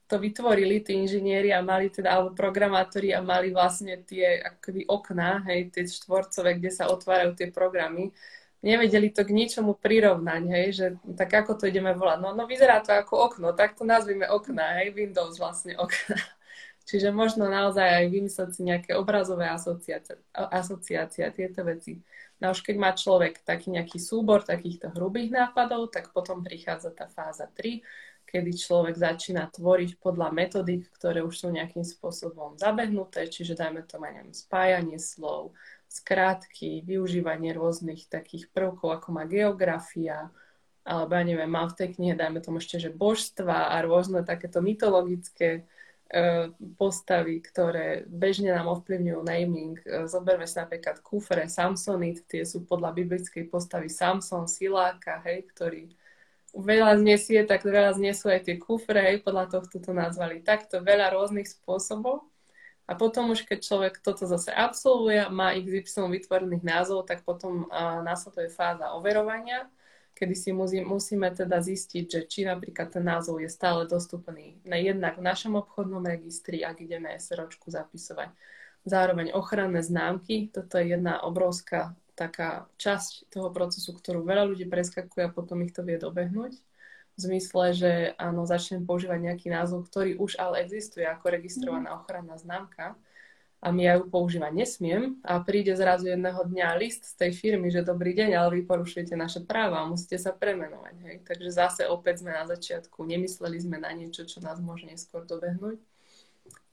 to 0.06 0.22
vytvorili 0.22 0.86
tí 0.86 0.94
inžinieri 0.94 1.50
a 1.50 1.66
mali 1.66 1.90
teda, 1.90 2.14
alebo 2.14 2.38
programátori 2.38 3.10
a 3.10 3.26
mali 3.26 3.50
vlastne 3.50 3.98
tie 4.06 4.38
akoby 4.38 4.86
okná, 4.86 5.42
hej, 5.50 5.74
tie 5.74 5.90
štvorcové, 5.90 6.62
kde 6.62 6.70
sa 6.70 6.94
otvárajú 6.94 7.34
tie 7.34 7.50
programy, 7.50 8.14
nevedeli 8.62 9.10
to 9.10 9.26
k 9.26 9.34
ničomu 9.34 9.74
prirovnať, 9.78 10.44
hej, 10.46 10.68
že 10.74 10.86
tak 11.18 11.34
ako 11.34 11.58
to 11.58 11.64
ideme 11.66 11.94
volať. 11.98 12.22
No, 12.22 12.38
no 12.38 12.46
vyzerá 12.46 12.86
to 12.86 12.94
ako 12.94 13.34
okno, 13.34 13.58
tak 13.58 13.74
to 13.74 13.82
nazvime 13.82 14.30
okná, 14.30 14.82
hej, 14.82 14.94
Windows 14.94 15.42
vlastne 15.42 15.74
okná. 15.74 16.18
Čiže 16.90 17.10
možno 17.10 17.50
naozaj 17.50 18.06
aj 18.06 18.06
vymyslieť 18.14 18.50
si 18.54 18.62
nejaké 18.62 18.92
obrazové 18.94 19.50
asociácie, 19.50 20.22
asociácie 20.34 21.26
tieto 21.34 21.66
veci. 21.66 21.98
No 22.44 22.52
už 22.52 22.68
keď 22.68 22.76
má 22.76 22.92
človek 22.92 23.42
taký 23.48 23.72
nejaký 23.72 23.96
súbor 23.96 24.44
takýchto 24.44 24.92
hrubých 24.92 25.32
nápadov, 25.32 25.88
tak 25.92 26.12
potom 26.12 26.44
prichádza 26.44 26.92
tá 26.92 27.08
fáza 27.08 27.48
3, 27.48 27.80
kedy 28.28 28.52
človek 28.52 29.00
začína 29.00 29.48
tvoriť 29.54 30.02
podľa 30.04 30.34
metodik, 30.36 30.92
ktoré 30.92 31.24
už 31.24 31.32
sú 31.32 31.48
nejakým 31.54 31.88
spôsobom 31.88 32.60
zabehnuté, 32.60 33.32
čiže 33.32 33.56
dajme 33.56 33.88
to, 33.88 33.96
neviem, 34.02 34.36
spájanie 34.36 35.00
slov, 35.00 35.56
skrátky, 35.88 36.84
využívanie 36.84 37.56
rôznych 37.56 38.12
takých 38.12 38.52
prvkov, 38.52 39.00
ako 39.00 39.08
má 39.16 39.24
geografia, 39.24 40.28
alebo 40.84 41.16
ja 41.16 41.24
neviem, 41.24 41.50
mám 41.50 41.72
v 41.72 41.78
tej 41.80 41.90
knihe, 41.96 42.14
dajme 42.20 42.44
tomu 42.44 42.60
ešte, 42.60 42.78
že 42.78 42.92
božstva 42.92 43.72
a 43.72 43.76
rôzne 43.82 44.22
takéto 44.28 44.60
mytologické 44.60 45.64
postavy, 46.78 47.42
ktoré 47.42 48.06
bežne 48.06 48.54
nám 48.54 48.70
ovplyvňujú 48.78 49.20
naming. 49.26 49.76
E, 49.82 50.06
zoberme 50.06 50.46
si 50.46 50.62
napríklad 50.62 51.02
kufre, 51.02 51.50
Samsonit, 51.50 52.30
tie 52.30 52.46
sú 52.46 52.62
podľa 52.64 52.94
biblickej 52.94 53.50
postavy 53.50 53.90
Samson, 53.90 54.46
Siláka, 54.46 55.26
hej, 55.26 55.50
ktorý 55.50 55.90
veľa 56.54 57.02
znesie, 57.02 57.44
tak 57.44 57.66
veľa 57.66 57.98
znesú 57.98 58.30
aj 58.30 58.48
tie 58.48 58.56
kufre, 58.62 59.02
hej, 59.02 59.18
podľa 59.26 59.60
tohto 59.60 59.82
to 59.82 59.92
nazvali 59.92 60.46
takto, 60.46 60.80
veľa 60.80 61.12
rôznych 61.12 61.50
spôsobov. 61.50 62.24
A 62.86 62.94
potom 62.94 63.34
už, 63.34 63.50
keď 63.50 63.66
človek 63.66 63.94
toto 63.98 64.30
zase 64.30 64.54
absolvuje, 64.54 65.26
má 65.34 65.58
XY 65.58 66.06
vytvorených 66.22 66.62
názov, 66.62 67.10
tak 67.10 67.26
potom 67.26 67.66
uh, 67.66 68.06
následuje 68.06 68.54
fáza 68.54 68.94
overovania, 68.94 69.66
kedy 70.16 70.36
si 70.36 70.50
musí, 70.56 70.80
musíme 70.80 71.28
teda 71.36 71.60
zistiť, 71.60 72.04
že 72.08 72.20
či 72.26 72.48
napríklad 72.48 72.88
ten 72.88 73.04
názov 73.04 73.44
je 73.44 73.52
stále 73.52 73.84
dostupný 73.84 74.64
na 74.64 74.80
jednak 74.80 75.20
v 75.20 75.28
našom 75.28 75.60
obchodnom 75.60 76.02
registri, 76.02 76.64
ak 76.64 76.80
ideme 76.80 77.12
SROčku 77.20 77.68
zapisovať. 77.68 78.32
Zároveň 78.88 79.36
ochranné 79.36 79.84
známky, 79.84 80.48
toto 80.56 80.80
je 80.80 80.96
jedna 80.96 81.20
obrovská 81.20 81.94
taká 82.16 82.72
časť 82.80 83.28
toho 83.28 83.52
procesu, 83.52 83.92
ktorú 83.92 84.24
veľa 84.24 84.48
ľudí 84.48 84.64
preskakuje 84.72 85.28
a 85.28 85.36
potom 85.36 85.60
ich 85.68 85.76
to 85.76 85.84
vie 85.84 86.00
dobehnúť. 86.00 86.56
V 87.16 87.20
zmysle, 87.20 87.76
že 87.76 87.92
áno, 88.16 88.48
začnem 88.48 88.88
používať 88.88 89.20
nejaký 89.20 89.48
názov, 89.52 89.88
ktorý 89.92 90.16
už 90.20 90.40
ale 90.40 90.64
existuje 90.64 91.04
ako 91.04 91.28
registrovaná 91.28 91.92
mhm. 91.92 91.98
ochranná 92.00 92.36
známka 92.40 92.96
a 93.66 93.74
ja 93.74 93.98
ju 93.98 94.06
používať 94.06 94.54
nesmiem 94.54 95.18
a 95.26 95.42
príde 95.42 95.74
zrazu 95.74 96.14
jedného 96.14 96.38
dňa 96.38 96.78
list 96.78 97.10
z 97.10 97.14
tej 97.18 97.32
firmy, 97.34 97.74
že 97.74 97.82
dobrý 97.82 98.14
deň, 98.14 98.38
ale 98.38 98.62
vy 98.62 98.70
porušujete 98.70 99.18
naše 99.18 99.42
práva 99.42 99.82
a 99.82 99.90
musíte 99.90 100.22
sa 100.22 100.30
premenovať. 100.30 100.96
Hej. 101.02 101.16
Takže 101.26 101.50
zase 101.50 101.82
opäť 101.90 102.22
sme 102.22 102.38
na 102.38 102.46
začiatku, 102.46 103.02
nemysleli 103.02 103.58
sme 103.58 103.82
na 103.82 103.90
niečo, 103.90 104.30
čo 104.30 104.38
nás 104.46 104.62
môže 104.62 104.86
neskôr 104.86 105.26
dobehnúť. 105.26 105.82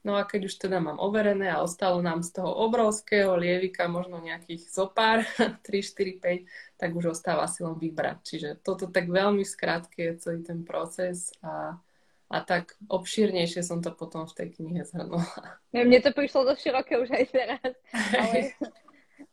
No 0.03 0.19
a 0.19 0.27
keď 0.27 0.51
už 0.51 0.59
teda 0.59 0.83
mám 0.83 0.99
overené 0.99 1.49
a 1.49 1.63
ostalo 1.63 2.03
nám 2.03 2.21
z 2.27 2.35
toho 2.35 2.51
obrovského 2.67 3.39
lievika 3.39 3.89
možno 3.89 4.19
nejakých 4.21 4.67
zopár, 4.69 5.25
3, 5.39 5.65
4, 5.65 6.21
5, 6.21 6.77
tak 6.77 6.89
už 6.93 7.17
ostáva 7.17 7.49
si 7.49 7.65
len 7.65 7.73
vybrať. 7.73 8.17
Čiže 8.21 8.49
toto 8.61 8.85
tak 8.91 9.09
veľmi 9.09 9.41
skrátke 9.41 10.13
je 10.13 10.13
celý 10.21 10.45
ten 10.45 10.61
proces 10.61 11.33
a, 11.41 11.79
a 12.31 12.37
tak 12.41 12.73
obšírnejšie 12.89 13.61
som 13.61 13.83
to 13.83 13.93
potom 13.93 14.25
v 14.25 14.35
tej 14.35 14.47
knihe 14.57 14.81
zhrnula. 14.87 15.27
Mne 15.75 15.99
to 16.01 16.11
prišlo 16.15 16.47
dosť 16.49 16.61
široké 16.65 16.93
už 16.97 17.09
aj 17.13 17.25
teraz, 17.29 17.71
ale, 17.93 18.39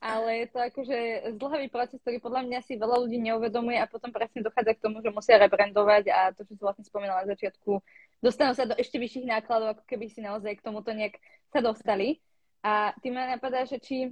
ale 0.00 0.30
je 0.44 0.46
to 0.52 0.58
akože 0.60 0.98
zdlhavý 1.36 1.68
proces, 1.72 2.00
ktorý 2.04 2.20
podľa 2.20 2.42
mňa 2.48 2.58
si 2.64 2.76
veľa 2.76 2.96
ľudí 3.06 3.18
neuvedomuje 3.20 3.80
a 3.80 3.88
potom 3.88 4.12
presne 4.12 4.44
dochádza 4.44 4.76
k 4.76 4.84
tomu, 4.84 5.00
že 5.00 5.14
musia 5.14 5.40
rebrandovať 5.40 6.04
a 6.12 6.18
to, 6.36 6.44
čo 6.44 6.56
si 6.56 6.62
vlastne 6.62 6.84
spomínala 6.84 7.24
na 7.24 7.32
začiatku, 7.32 7.80
dostanú 8.20 8.52
sa 8.52 8.68
do 8.68 8.76
ešte 8.76 9.00
vyšších 9.00 9.28
nákladov, 9.28 9.76
ako 9.76 9.84
keby 9.88 10.12
si 10.12 10.20
naozaj 10.20 10.60
k 10.60 10.64
tomuto 10.64 10.92
nejak 10.92 11.16
sa 11.52 11.64
dostali. 11.64 12.20
A 12.60 12.92
tým 13.00 13.16
ma 13.16 13.24
napadá, 13.24 13.64
že 13.64 13.80
či 13.80 14.04
e, 14.04 14.10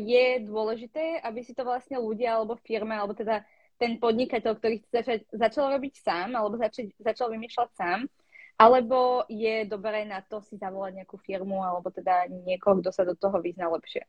je 0.00 0.40
dôležité, 0.48 1.20
aby 1.20 1.44
si 1.44 1.52
to 1.52 1.60
vlastne 1.60 2.00
ľudia 2.00 2.40
alebo 2.40 2.56
firma, 2.56 2.96
alebo 2.96 3.12
teda 3.12 3.44
ten 3.80 3.98
podnikateľ, 3.98 4.52
ktorý 4.58 4.82
chce 4.86 4.90
začať, 5.02 5.20
začal 5.34 5.74
robiť 5.74 5.94
sám, 5.98 6.28
alebo 6.38 6.54
začať, 6.56 6.94
začal 6.98 7.30
vymýšľať 7.34 7.70
sám, 7.74 8.06
alebo 8.54 9.26
je 9.26 9.66
dobré 9.66 10.06
na 10.06 10.22
to 10.22 10.38
si 10.42 10.54
zavolať 10.54 11.02
nejakú 11.02 11.18
firmu, 11.18 11.58
alebo 11.58 11.90
teda 11.90 12.30
niekoho, 12.30 12.78
kto 12.78 12.90
sa 12.94 13.02
do 13.02 13.18
toho 13.18 13.42
vyzná 13.42 13.66
lepšie? 13.66 14.06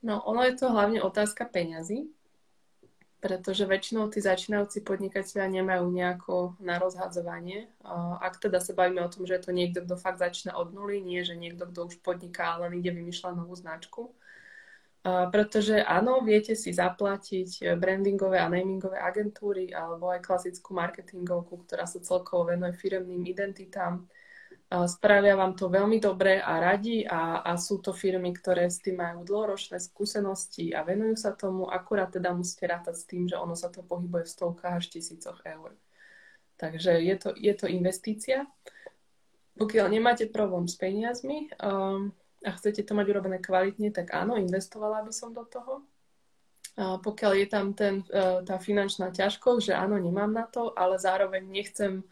No, 0.00 0.22
ono 0.24 0.46
je 0.46 0.54
to 0.56 0.72
hlavne 0.72 1.02
otázka 1.02 1.44
peňazí, 1.44 2.08
pretože 3.18 3.66
väčšinou 3.66 4.06
tí 4.14 4.22
začínajúci 4.22 4.86
podnikatelia 4.86 5.50
nemajú 5.50 5.90
nejako 5.90 6.54
na 6.62 6.78
rozhadzovanie. 6.78 7.66
Ak 8.22 8.38
teda 8.38 8.62
sa 8.62 8.78
bavíme 8.78 9.02
o 9.02 9.10
tom, 9.10 9.26
že 9.26 9.36
je 9.36 9.50
to 9.50 9.52
niekto, 9.52 9.82
kto 9.82 9.98
fakt 9.98 10.22
začína 10.22 10.54
od 10.54 10.70
nuly, 10.70 11.02
nie 11.02 11.26
že 11.26 11.34
niekto, 11.34 11.66
kto 11.66 11.90
už 11.90 11.98
podniká, 11.98 12.62
len 12.62 12.78
ide 12.78 12.94
vymýšľať 12.94 13.34
novú 13.34 13.58
značku. 13.58 14.14
Pretože 15.06 15.80
áno, 15.80 16.20
viete 16.20 16.58
si 16.58 16.74
zaplatiť 16.74 17.78
brandingové 17.78 18.42
a 18.42 18.50
namingové 18.50 18.98
agentúry 18.98 19.70
alebo 19.72 20.10
aj 20.10 20.20
klasickú 20.20 20.74
marketingovku, 20.74 21.64
ktorá 21.64 21.86
sa 21.86 22.02
celkovo 22.02 22.50
venuje 22.50 22.74
firemným 22.76 23.24
identitám 23.24 24.04
Spravia 24.68 25.32
vám 25.32 25.56
to 25.56 25.72
veľmi 25.72 25.96
dobre 25.96 26.44
a 26.44 26.60
radi 26.60 27.00
a, 27.00 27.40
a 27.40 27.56
sú 27.56 27.80
to 27.80 27.96
firmy, 27.96 28.36
ktoré 28.36 28.68
s 28.68 28.84
tým 28.84 29.00
majú 29.00 29.24
dlhoročné 29.24 29.80
skúsenosti 29.80 30.76
a 30.76 30.84
venujú 30.84 31.16
sa 31.16 31.32
tomu, 31.32 31.72
akurát 31.72 32.12
teda 32.12 32.36
musíte 32.36 32.68
rátať 32.68 33.00
s 33.00 33.08
tým, 33.08 33.24
že 33.24 33.40
ono 33.40 33.56
sa 33.56 33.72
to 33.72 33.80
pohybuje 33.80 34.28
v 34.28 34.34
stovkách 34.36 34.76
až 34.76 34.86
tisícoch 34.92 35.40
eur. 35.48 35.72
Takže 36.60 37.00
je 37.00 37.16
to, 37.16 37.32
je 37.32 37.54
to 37.56 37.64
investícia. 37.64 38.44
Pokiaľ 39.56 39.88
nemáte 39.88 40.28
problém 40.28 40.68
s 40.68 40.76
peniazmi 40.76 41.48
um, 41.64 42.12
a 42.46 42.50
chcete 42.54 42.86
to 42.86 42.92
mať 42.94 43.06
urobené 43.10 43.38
kvalitne, 43.42 43.90
tak 43.90 44.14
áno, 44.14 44.38
investovala 44.38 45.02
by 45.02 45.12
som 45.14 45.34
do 45.34 45.42
toho. 45.42 45.82
A 46.78 47.02
pokiaľ 47.02 47.32
je 47.42 47.46
tam 47.50 47.74
ten, 47.74 48.06
uh, 48.14 48.38
tá 48.46 48.62
finančná 48.62 49.10
ťažkosť, 49.10 49.72
že 49.72 49.74
áno, 49.74 49.98
nemám 49.98 50.30
na 50.30 50.46
to, 50.46 50.70
ale 50.78 50.94
zároveň 50.94 51.42
nechcem 51.42 52.06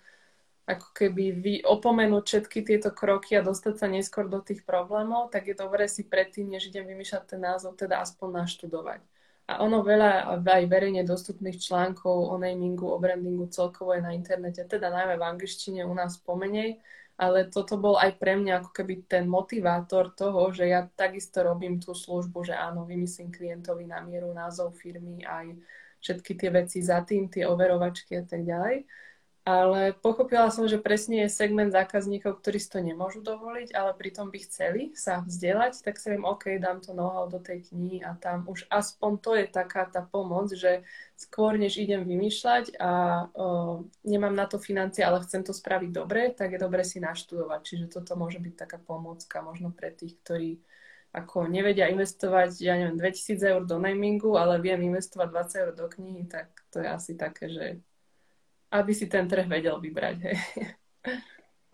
ako 0.66 0.90
keby 0.90 1.24
vy 1.38 1.54
opomenúť 1.62 2.24
všetky 2.26 2.66
tieto 2.66 2.90
kroky 2.90 3.38
a 3.38 3.46
dostať 3.46 3.74
sa 3.78 3.86
neskôr 3.86 4.26
do 4.26 4.42
tých 4.42 4.66
problémov, 4.66 5.30
tak 5.30 5.46
je 5.46 5.54
dobré 5.54 5.86
si 5.86 6.02
predtým, 6.02 6.50
než 6.50 6.66
idem 6.74 6.82
vymýšľať 6.82 7.22
ten 7.22 7.38
názov, 7.38 7.78
teda 7.78 8.02
aspoň 8.02 8.42
naštudovať. 8.42 9.00
A 9.46 9.62
ono 9.62 9.86
veľa 9.86 10.42
aj 10.42 10.64
verejne 10.66 11.06
dostupných 11.06 11.62
článkov 11.62 12.34
o 12.34 12.34
namingu, 12.34 12.90
o 12.90 12.98
brandingu 12.98 13.46
celkovo 13.46 13.94
je 13.94 14.02
na 14.02 14.10
internete, 14.10 14.66
teda 14.66 14.90
najmä 14.90 15.14
v 15.14 15.22
angličtine 15.22 15.86
u 15.86 15.94
nás 15.94 16.18
pomenej, 16.18 16.82
ale 17.16 17.48
toto 17.48 17.80
bol 17.80 17.96
aj 17.96 18.20
pre 18.20 18.36
mňa 18.36 18.60
ako 18.60 18.70
keby 18.76 19.08
ten 19.08 19.24
motivátor 19.24 20.12
toho, 20.12 20.52
že 20.52 20.68
ja 20.68 20.84
takisto 20.84 21.40
robím 21.40 21.80
tú 21.80 21.96
službu, 21.96 22.44
že 22.44 22.54
áno, 22.54 22.84
vymyslím 22.84 23.32
klientovi 23.32 23.88
na 23.88 24.04
mieru 24.04 24.32
názov 24.36 24.76
firmy, 24.76 25.24
aj 25.24 25.56
všetky 26.04 26.32
tie 26.36 26.50
veci 26.52 26.78
za 26.84 27.00
tým, 27.02 27.32
tie 27.32 27.48
overovačky 27.48 28.20
a 28.20 28.24
tak 28.28 28.44
ďalej 28.44 28.84
ale 29.46 29.94
pochopila 29.94 30.50
som, 30.50 30.66
že 30.66 30.82
presne 30.82 31.22
je 31.22 31.30
segment 31.30 31.70
zákazníkov, 31.70 32.42
ktorí 32.42 32.58
si 32.58 32.66
to 32.66 32.82
nemôžu 32.82 33.22
dovoliť, 33.22 33.78
ale 33.78 33.94
pritom 33.94 34.26
by 34.26 34.42
chceli 34.42 34.90
sa 34.98 35.22
vzdelať, 35.22 35.86
tak 35.86 36.02
si 36.02 36.10
viem, 36.10 36.26
OK, 36.26 36.58
dám 36.58 36.82
to 36.82 36.90
know 36.90 37.30
do 37.30 37.38
tej 37.38 37.62
knihy 37.70 38.02
a 38.02 38.18
tam 38.18 38.42
už 38.50 38.66
aspoň 38.66 39.12
to 39.22 39.30
je 39.38 39.46
taká 39.46 39.86
tá 39.86 40.02
pomoc, 40.02 40.50
že 40.50 40.82
skôr 41.14 41.54
než 41.54 41.78
idem 41.78 42.02
vymýšľať 42.02 42.74
a 42.82 42.90
o, 43.38 43.86
nemám 44.02 44.34
na 44.34 44.50
to 44.50 44.58
financie, 44.58 45.06
ale 45.06 45.22
chcem 45.22 45.46
to 45.46 45.54
spraviť 45.54 45.94
dobre, 45.94 46.34
tak 46.34 46.50
je 46.50 46.58
dobre 46.58 46.82
si 46.82 46.98
naštudovať. 46.98 47.60
Čiže 47.62 47.86
toto 47.86 48.18
môže 48.18 48.42
byť 48.42 48.54
taká 48.58 48.82
pomocka 48.82 49.46
možno 49.46 49.70
pre 49.70 49.94
tých, 49.94 50.18
ktorí 50.26 50.58
ako 51.14 51.46
nevedia 51.46 51.86
investovať, 51.86 52.58
ja 52.58 52.74
neviem, 52.74 52.98
2000 52.98 53.38
eur 53.46 53.62
do 53.62 53.78
namingu, 53.78 54.34
ale 54.34 54.58
viem 54.58 54.90
investovať 54.90 55.54
20 55.54 55.62
eur 55.62 55.70
do 55.78 55.86
knihy, 55.86 56.26
tak 56.26 56.50
to 56.74 56.82
je 56.82 56.88
asi 56.90 57.14
také, 57.14 57.46
že 57.46 57.78
aby 58.80 58.92
si 58.92 59.08
ten 59.08 59.24
trh 59.24 59.48
vedel 59.48 59.80
vybrať. 59.80 60.16
Hej. 60.22 60.36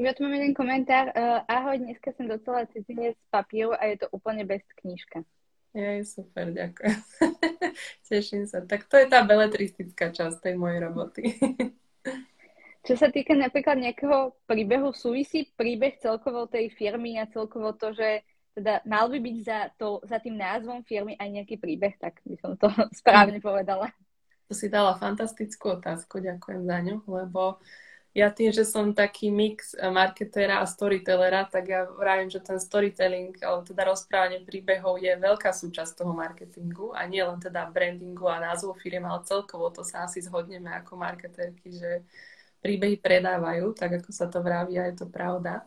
Ja 0.00 0.16
tu 0.16 0.24
mám 0.24 0.34
jeden 0.34 0.56
komentár. 0.56 1.12
Uh, 1.12 1.44
ahoj, 1.46 1.78
dneska 1.78 2.10
som 2.16 2.26
docela 2.26 2.66
cizinec 2.72 3.14
z 3.14 3.26
papieru 3.30 3.76
a 3.76 3.86
je 3.92 4.02
to 4.02 4.06
úplne 4.10 4.42
bez 4.42 4.64
knižka. 4.82 5.22
Je, 5.72 6.04
super, 6.04 6.52
ďakujem. 6.52 7.00
Teším 8.08 8.44
sa. 8.44 8.60
Tak 8.60 8.88
to 8.88 9.00
je 9.00 9.06
tá 9.08 9.24
beletristická 9.24 10.12
časť 10.12 10.44
tej 10.44 10.54
mojej 10.60 10.84
roboty. 10.84 11.22
Čo 12.86 12.98
sa 12.98 13.08
týka 13.14 13.32
napríklad 13.38 13.78
nejakého 13.78 14.34
príbehu, 14.44 14.90
súvisí 14.90 15.48
príbeh 15.54 16.02
celkovo 16.02 16.50
tej 16.50 16.74
firmy 16.74 17.16
a 17.16 17.30
celkovo 17.30 17.72
to, 17.78 17.94
že 17.94 18.26
teda 18.52 18.84
mal 18.84 19.08
by 19.08 19.16
byť 19.16 19.36
za, 19.46 19.58
to, 19.78 20.02
za 20.04 20.18
tým 20.20 20.36
názvom 20.36 20.84
firmy 20.84 21.16
aj 21.16 21.28
nejaký 21.30 21.56
príbeh, 21.56 21.94
tak 21.96 22.20
by 22.26 22.36
som 22.36 22.58
to 22.58 22.68
správne 23.00 23.40
povedala. 23.40 23.88
To 24.52 24.60
si 24.60 24.68
dala 24.68 24.92
fantastickú 25.00 25.80
otázku, 25.80 26.20
ďakujem 26.20 26.68
za 26.68 26.78
ňu, 26.84 27.00
lebo 27.08 27.56
ja 28.12 28.28
tým, 28.28 28.52
že 28.52 28.68
som 28.68 28.92
taký 28.92 29.32
mix 29.32 29.72
marketéra 29.72 30.60
a 30.60 30.68
storytellera, 30.68 31.48
tak 31.48 31.72
ja 31.72 31.88
vravím, 31.88 32.28
že 32.28 32.36
ten 32.44 32.60
storytelling, 32.60 33.32
alebo 33.40 33.64
teda 33.64 33.88
rozprávanie 33.88 34.44
príbehov 34.44 35.00
je 35.00 35.16
veľká 35.16 35.56
súčasť 35.56 36.04
toho 36.04 36.12
marketingu 36.12 36.92
a 36.92 37.08
nie 37.08 37.24
len 37.24 37.40
teda 37.40 37.64
brandingu 37.72 38.28
a 38.28 38.44
názvu 38.44 38.76
firiem, 38.76 39.08
ale 39.08 39.24
celkovo 39.24 39.72
to 39.72 39.80
sa 39.80 40.04
asi 40.04 40.20
zhodneme 40.20 40.68
ako 40.68 41.00
marketérky, 41.00 41.72
že 41.72 42.04
príbehy 42.60 43.00
predávajú, 43.00 43.72
tak 43.72 44.04
ako 44.04 44.12
sa 44.12 44.28
to 44.28 44.44
vraví 44.44 44.76
a 44.76 44.92
je 44.92 45.00
to 45.00 45.08
pravda. 45.08 45.64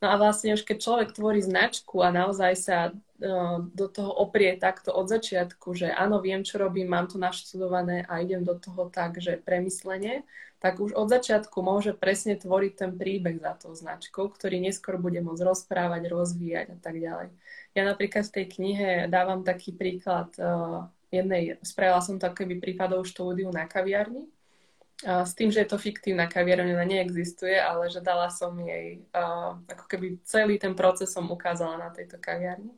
No 0.00 0.08
a 0.08 0.16
vlastne 0.16 0.56
už 0.56 0.64
keď 0.64 0.76
človek 0.80 1.08
tvorí 1.12 1.44
značku 1.44 2.00
a 2.00 2.08
naozaj 2.08 2.52
sa 2.56 2.78
uh, 2.88 3.60
do 3.60 3.86
toho 3.86 4.08
oprie 4.16 4.56
takto 4.56 4.96
od 4.96 5.12
začiatku, 5.12 5.76
že 5.76 5.92
áno, 5.92 6.24
viem, 6.24 6.40
čo 6.40 6.56
robím, 6.56 6.88
mám 6.88 7.04
to 7.04 7.20
naštudované 7.20 8.08
a 8.08 8.24
idem 8.24 8.40
do 8.40 8.56
toho 8.56 8.88
tak, 8.88 9.20
že 9.20 9.36
premyslenie, 9.44 10.24
tak 10.56 10.80
už 10.80 10.96
od 10.96 11.08
začiatku 11.08 11.60
môže 11.60 11.92
presne 11.92 12.36
tvoriť 12.36 12.72
ten 12.76 12.90
príbeh 12.96 13.40
za 13.44 13.56
tou 13.60 13.76
značkou, 13.76 14.32
ktorý 14.32 14.60
neskôr 14.64 14.96
bude 14.96 15.20
môcť 15.20 15.44
rozprávať, 15.44 16.02
rozvíjať 16.08 16.66
a 16.72 16.78
tak 16.80 16.96
ďalej. 16.96 17.28
Ja 17.76 17.82
napríklad 17.84 18.24
v 18.24 18.34
tej 18.40 18.46
knihe 18.56 18.88
dávam 19.12 19.44
taký 19.44 19.76
príklad 19.76 20.32
uh, 20.40 20.88
jednej, 21.12 21.60
spravila 21.60 22.00
som 22.00 22.16
to 22.16 22.28
prípadov 22.32 23.04
štúdiu 23.04 23.52
na 23.52 23.68
kaviarni, 23.68 24.24
s 25.00 25.32
tým, 25.32 25.48
že 25.48 25.64
je 25.64 25.68
to 25.72 25.80
fiktívna 25.80 26.28
kaviareň, 26.28 26.76
ona 26.76 26.84
neexistuje, 26.84 27.56
ale 27.56 27.88
že 27.88 28.04
dala 28.04 28.28
som 28.28 28.52
jej, 28.60 29.00
ako 29.64 29.84
keby 29.88 30.20
celý 30.28 30.60
ten 30.60 30.76
proces 30.76 31.08
som 31.08 31.24
ukázala 31.32 31.80
na 31.80 31.88
tejto 31.88 32.20
kaviarni. 32.20 32.76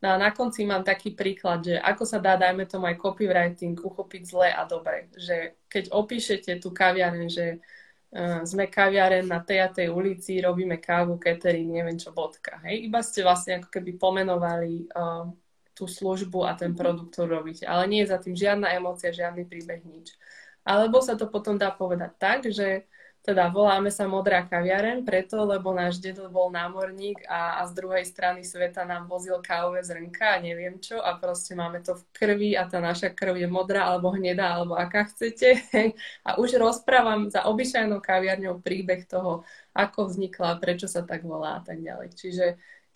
No 0.00 0.16
a 0.16 0.16
na 0.16 0.32
konci 0.32 0.64
mám 0.64 0.80
taký 0.80 1.12
príklad, 1.12 1.60
že 1.60 1.76
ako 1.76 2.08
sa 2.08 2.16
dá, 2.16 2.32
dajme 2.40 2.64
tomu 2.64 2.88
aj 2.88 2.96
copywriting, 2.96 3.76
uchopiť 3.76 4.22
zle 4.24 4.48
a 4.48 4.64
dobre. 4.64 5.12
Že 5.12 5.60
keď 5.68 5.92
opíšete 5.92 6.56
tú 6.56 6.72
kaviareň, 6.72 7.28
že 7.28 7.60
uh, 7.60 8.40
sme 8.48 8.72
kaviareň 8.72 9.28
na 9.28 9.44
tej 9.44 9.60
a 9.60 9.68
tej 9.68 9.92
ulici, 9.92 10.40
robíme 10.40 10.80
kávu, 10.80 11.20
catering, 11.20 11.68
neviem 11.68 12.00
čo, 12.00 12.16
bodka. 12.16 12.64
Hej? 12.64 12.88
Iba 12.88 13.04
ste 13.04 13.20
vlastne 13.20 13.60
ako 13.60 13.68
keby 13.68 14.00
pomenovali 14.00 14.88
uh, 14.88 15.28
tú 15.76 15.84
službu 15.84 16.48
a 16.48 16.56
ten 16.56 16.72
produkt, 16.72 17.12
ktorý 17.12 17.44
robíte. 17.44 17.68
Ale 17.68 17.84
nie 17.84 18.00
je 18.00 18.16
za 18.16 18.24
tým 18.24 18.32
žiadna 18.32 18.72
emócia, 18.72 19.12
žiadny 19.12 19.44
príbeh, 19.44 19.84
nič. 19.84 20.16
Alebo 20.64 21.00
sa 21.00 21.16
to 21.16 21.26
potom 21.26 21.56
dá 21.56 21.72
povedať 21.72 22.12
tak, 22.20 22.46
že 22.48 22.84
teda 23.20 23.52
voláme 23.52 23.92
sa 23.92 24.08
Modrá 24.08 24.48
kaviareň 24.48 25.04
preto, 25.04 25.44
lebo 25.44 25.76
náš 25.76 26.00
dedo 26.00 26.32
bol 26.32 26.48
námorník 26.48 27.20
a, 27.28 27.60
a 27.60 27.68
z 27.68 27.76
druhej 27.76 28.04
strany 28.08 28.40
sveta 28.40 28.88
nám 28.88 29.12
vozil 29.12 29.36
kávové 29.44 29.84
zrnka 29.84 30.40
a 30.40 30.40
neviem 30.40 30.80
čo 30.80 30.96
a 30.96 31.20
proste 31.20 31.52
máme 31.52 31.84
to 31.84 32.00
v 32.00 32.02
krvi 32.16 32.50
a 32.56 32.64
tá 32.64 32.80
naša 32.80 33.12
krv 33.12 33.36
je 33.36 33.44
modrá 33.44 33.92
alebo 33.92 34.16
hnedá 34.16 34.56
alebo 34.56 34.72
aká 34.72 35.04
chcete. 35.12 35.52
A 36.28 36.40
už 36.40 36.56
rozprávam 36.56 37.28
za 37.28 37.44
obyčajnou 37.44 38.00
kaviarňou 38.00 38.64
príbeh 38.64 39.04
toho, 39.04 39.44
ako 39.76 40.08
vznikla, 40.08 40.56
prečo 40.56 40.88
sa 40.88 41.04
tak 41.04 41.20
volá 41.20 41.60
a 41.60 41.62
tak 41.62 41.84
ďalej. 41.84 42.16
Čiže 42.16 42.46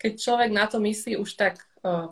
keď 0.01 0.13
človek 0.17 0.49
na 0.49 0.65
to 0.65 0.81
myslí 0.81 1.21
už 1.21 1.37
tak 1.37 1.61
uh, 1.85 1.85
Eh, 1.85 2.07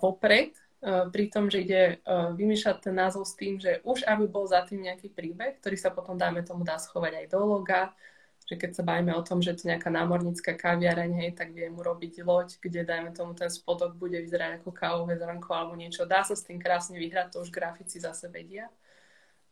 pri 0.84 1.32
tom, 1.32 1.48
že 1.48 1.63
ide 1.63 1.82
eh, 1.96 2.30
vymýšľať 2.36 2.78
ten 2.84 2.96
názov 2.96 3.24
s 3.24 3.40
tým, 3.40 3.56
že 3.56 3.80
už 3.88 4.04
aby 4.04 4.28
bol 4.28 4.44
za 4.44 4.68
tým 4.68 4.84
nejaký 4.84 5.16
príbeh, 5.16 5.56
ktorý 5.63 5.80
sa 5.80 5.96
potom, 5.96 6.20
dáme 6.20 6.44
tomu, 6.44 6.68
dá 6.68 6.75
schovať 6.75 7.24
aj 7.24 7.25
do 7.32 7.40
loga, 7.40 7.96
že 8.44 8.60
keď 8.60 8.72
sa 8.75 8.84
bavíme 8.84 9.16
o 9.16 9.24
tom, 9.24 9.40
že 9.40 9.56
to 9.56 9.72
nejaká 9.72 9.88
námornická 9.88 10.60
kaviareň, 10.60 11.12
hej, 11.24 11.32
tak 11.40 11.56
vie 11.56 11.72
mu 11.72 11.80
robiť 11.80 12.28
loď, 12.28 12.60
kde 12.60 12.84
dajme 12.84 13.16
tomu 13.16 13.32
ten 13.32 13.48
spodok 13.48 13.96
bude 13.96 14.20
vyzerať 14.20 14.60
ako 14.60 14.75
kávové 14.75 15.16
zrnko 15.16 15.50
alebo 15.56 15.80
niečo. 15.80 16.04
Dá 16.04 16.28
sa 16.28 16.36
s 16.36 16.44
tým 16.44 16.60
krásne 16.60 17.00
vyhrať, 17.00 17.32
to 17.32 17.48
už 17.48 17.56
grafici 17.56 18.04
zase 18.04 18.28
vedia. 18.28 18.68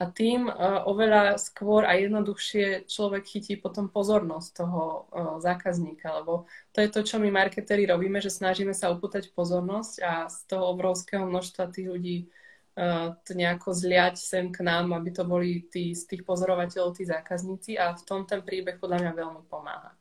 A 0.01 0.09
tým 0.09 0.49
uh, 0.49 0.81
oveľa 0.89 1.37
skôr 1.37 1.85
a 1.85 1.93
jednoduchšie 1.93 2.89
človek 2.89 3.21
chytí 3.21 3.53
potom 3.61 3.85
pozornosť 3.85 4.49
toho 4.57 4.81
uh, 4.81 5.37
zákazníka, 5.37 6.09
lebo 6.17 6.49
to 6.73 6.81
je 6.81 6.89
to, 6.89 7.05
čo 7.05 7.21
my 7.21 7.29
marketeri 7.29 7.85
robíme, 7.85 8.17
že 8.17 8.33
snažíme 8.33 8.73
sa 8.73 8.89
upútať 8.89 9.29
pozornosť 9.37 9.93
a 10.01 10.25
z 10.25 10.37
toho 10.49 10.73
obrovského 10.73 11.21
množstva 11.29 11.69
tých 11.69 11.87
ľudí 11.93 12.17
uh, 12.25 13.13
to 13.21 13.37
nejako 13.37 13.77
zliať 13.77 14.17
sem 14.17 14.49
k 14.49 14.65
nám, 14.65 14.89
aby 14.97 15.13
to 15.13 15.21
boli 15.21 15.69
tí, 15.69 15.93
z 15.93 16.09
tých 16.09 16.25
pozorovateľov, 16.25 16.97
tí 16.97 17.05
zákazníci 17.05 17.77
a 17.77 17.93
v 17.93 18.01
tom 18.01 18.25
ten 18.25 18.41
príbeh 18.41 18.81
podľa 18.81 19.05
mňa 19.05 19.11
veľmi 19.13 19.43
pomáha. 19.45 20.00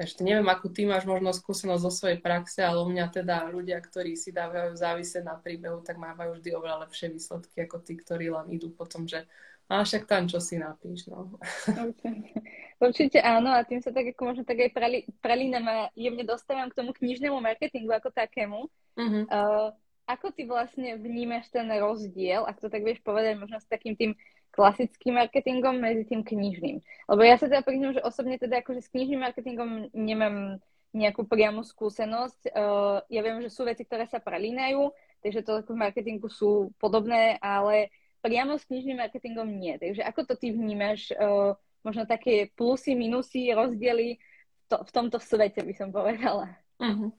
Ešte 0.00 0.24
neviem, 0.24 0.48
akú 0.48 0.72
ty 0.72 0.88
máš 0.88 1.04
možno 1.04 1.28
skúsenosť 1.28 1.84
zo 1.84 1.92
svojej 1.92 2.18
praxe, 2.24 2.64
ale 2.64 2.80
u 2.80 2.88
mňa 2.88 3.12
teda 3.12 3.52
ľudia, 3.52 3.76
ktorí 3.84 4.16
si 4.16 4.32
dávajú 4.32 4.72
závisieť 4.72 5.28
na 5.28 5.36
príbehu, 5.36 5.84
tak 5.84 6.00
mávajú 6.00 6.40
vždy 6.40 6.56
oveľa 6.56 6.88
lepšie 6.88 7.12
výsledky 7.12 7.68
ako 7.68 7.84
tí, 7.84 8.00
ktorí 8.00 8.32
len 8.32 8.48
idú 8.48 8.72
potom, 8.72 9.04
že 9.04 9.28
a 9.70 9.86
však 9.86 10.10
tam 10.10 10.26
čo 10.26 10.42
si 10.42 10.58
napíš, 10.58 11.06
no. 11.06 11.36
Určite. 11.68 12.34
Určite 12.82 13.18
áno 13.22 13.54
a 13.54 13.62
tým 13.62 13.78
sa 13.78 13.94
tak 13.94 14.16
ako 14.16 14.34
možno 14.34 14.42
tak 14.42 14.58
aj 14.58 14.72
prali, 14.74 14.98
pralínam 15.22 15.62
a 15.68 15.76
jemne 15.94 16.26
dostávam 16.26 16.66
k 16.72 16.80
tomu 16.80 16.90
knižnému 16.90 17.38
marketingu 17.38 17.94
ako 17.94 18.10
takému. 18.10 18.66
Uh-huh. 18.98 19.22
Uh, 19.30 19.70
ako 20.10 20.34
ty 20.34 20.42
vlastne 20.42 20.98
vnímaš 20.98 21.54
ten 21.54 21.70
rozdiel, 21.70 22.42
ak 22.50 22.58
to 22.58 22.66
tak 22.66 22.82
vieš 22.82 22.98
povedať, 23.06 23.38
možno 23.38 23.62
s 23.62 23.70
takým 23.70 23.94
tým 23.94 24.18
klasickým 24.50 25.16
marketingom 25.16 25.78
medzi 25.78 26.04
tým 26.06 26.26
knižným. 26.26 26.82
Lebo 26.82 27.20
ja 27.22 27.38
sa 27.38 27.46
teda 27.46 27.62
priznám, 27.62 27.94
že 27.96 28.04
osobne 28.04 28.36
teda 28.36 28.60
akože 28.60 28.82
s 28.82 28.92
knižným 28.92 29.22
marketingom 29.22 29.94
nemám 29.94 30.58
nejakú 30.90 31.22
priamu 31.22 31.62
skúsenosť. 31.62 32.50
Uh, 32.50 32.98
ja 33.06 33.22
viem, 33.22 33.38
že 33.46 33.50
sú 33.54 33.62
veci, 33.62 33.86
ktoré 33.86 34.10
sa 34.10 34.18
prelínajú, 34.18 34.90
takže 35.22 35.46
to 35.46 35.52
v 35.70 35.78
marketingu 35.78 36.26
sú 36.26 36.74
podobné, 36.82 37.38
ale 37.38 37.94
priamo 38.20 38.58
s 38.58 38.66
knižným 38.66 38.98
marketingom 38.98 39.46
nie. 39.46 39.78
Takže 39.78 40.02
ako 40.02 40.20
to 40.26 40.34
ty 40.34 40.50
vnímaš, 40.50 41.14
uh, 41.14 41.54
možno 41.86 42.10
také 42.10 42.50
plusy, 42.58 42.98
minusy, 42.98 43.54
rozdiely 43.54 44.18
v, 44.18 44.62
to, 44.66 44.82
v 44.82 44.90
tomto 44.90 45.22
svete, 45.22 45.62
by 45.62 45.74
som 45.78 45.94
povedala. 45.94 46.58
Uh-huh. 46.82 47.14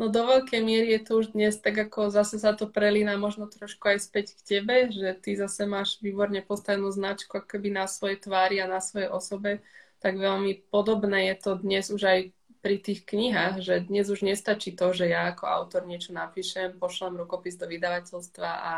No 0.00 0.08
do 0.08 0.24
veľkej 0.24 0.64
miery 0.64 0.96
je 0.96 1.00
to 1.04 1.12
už 1.20 1.36
dnes 1.36 1.60
tak, 1.60 1.76
ako 1.76 2.08
zase 2.08 2.40
sa 2.40 2.56
to 2.56 2.64
prelína 2.64 3.20
možno 3.20 3.44
trošku 3.44 3.84
aj 3.84 4.00
späť 4.00 4.32
k 4.32 4.40
tebe, 4.56 4.88
že 4.88 5.12
ty 5.20 5.36
zase 5.36 5.68
máš 5.68 6.00
výborne 6.00 6.40
postavenú 6.40 6.88
značku 6.88 7.36
akoby 7.36 7.68
na 7.68 7.84
svojej 7.84 8.16
tvári 8.16 8.64
a 8.64 8.66
na 8.66 8.80
svojej 8.80 9.12
osobe, 9.12 9.60
tak 10.00 10.16
veľmi 10.16 10.72
podobné 10.72 11.28
je 11.28 11.36
to 11.44 11.50
dnes 11.60 11.92
už 11.92 12.00
aj 12.00 12.18
pri 12.64 12.80
tých 12.80 13.04
knihách, 13.04 13.60
že 13.60 13.84
dnes 13.84 14.08
už 14.08 14.24
nestačí 14.24 14.72
to, 14.72 14.88
že 14.96 15.12
ja 15.12 15.28
ako 15.36 15.44
autor 15.44 15.84
niečo 15.84 16.16
napíšem, 16.16 16.80
pošlem 16.80 17.20
rukopis 17.20 17.60
do 17.60 17.68
vydavateľstva 17.68 18.48
a 18.48 18.72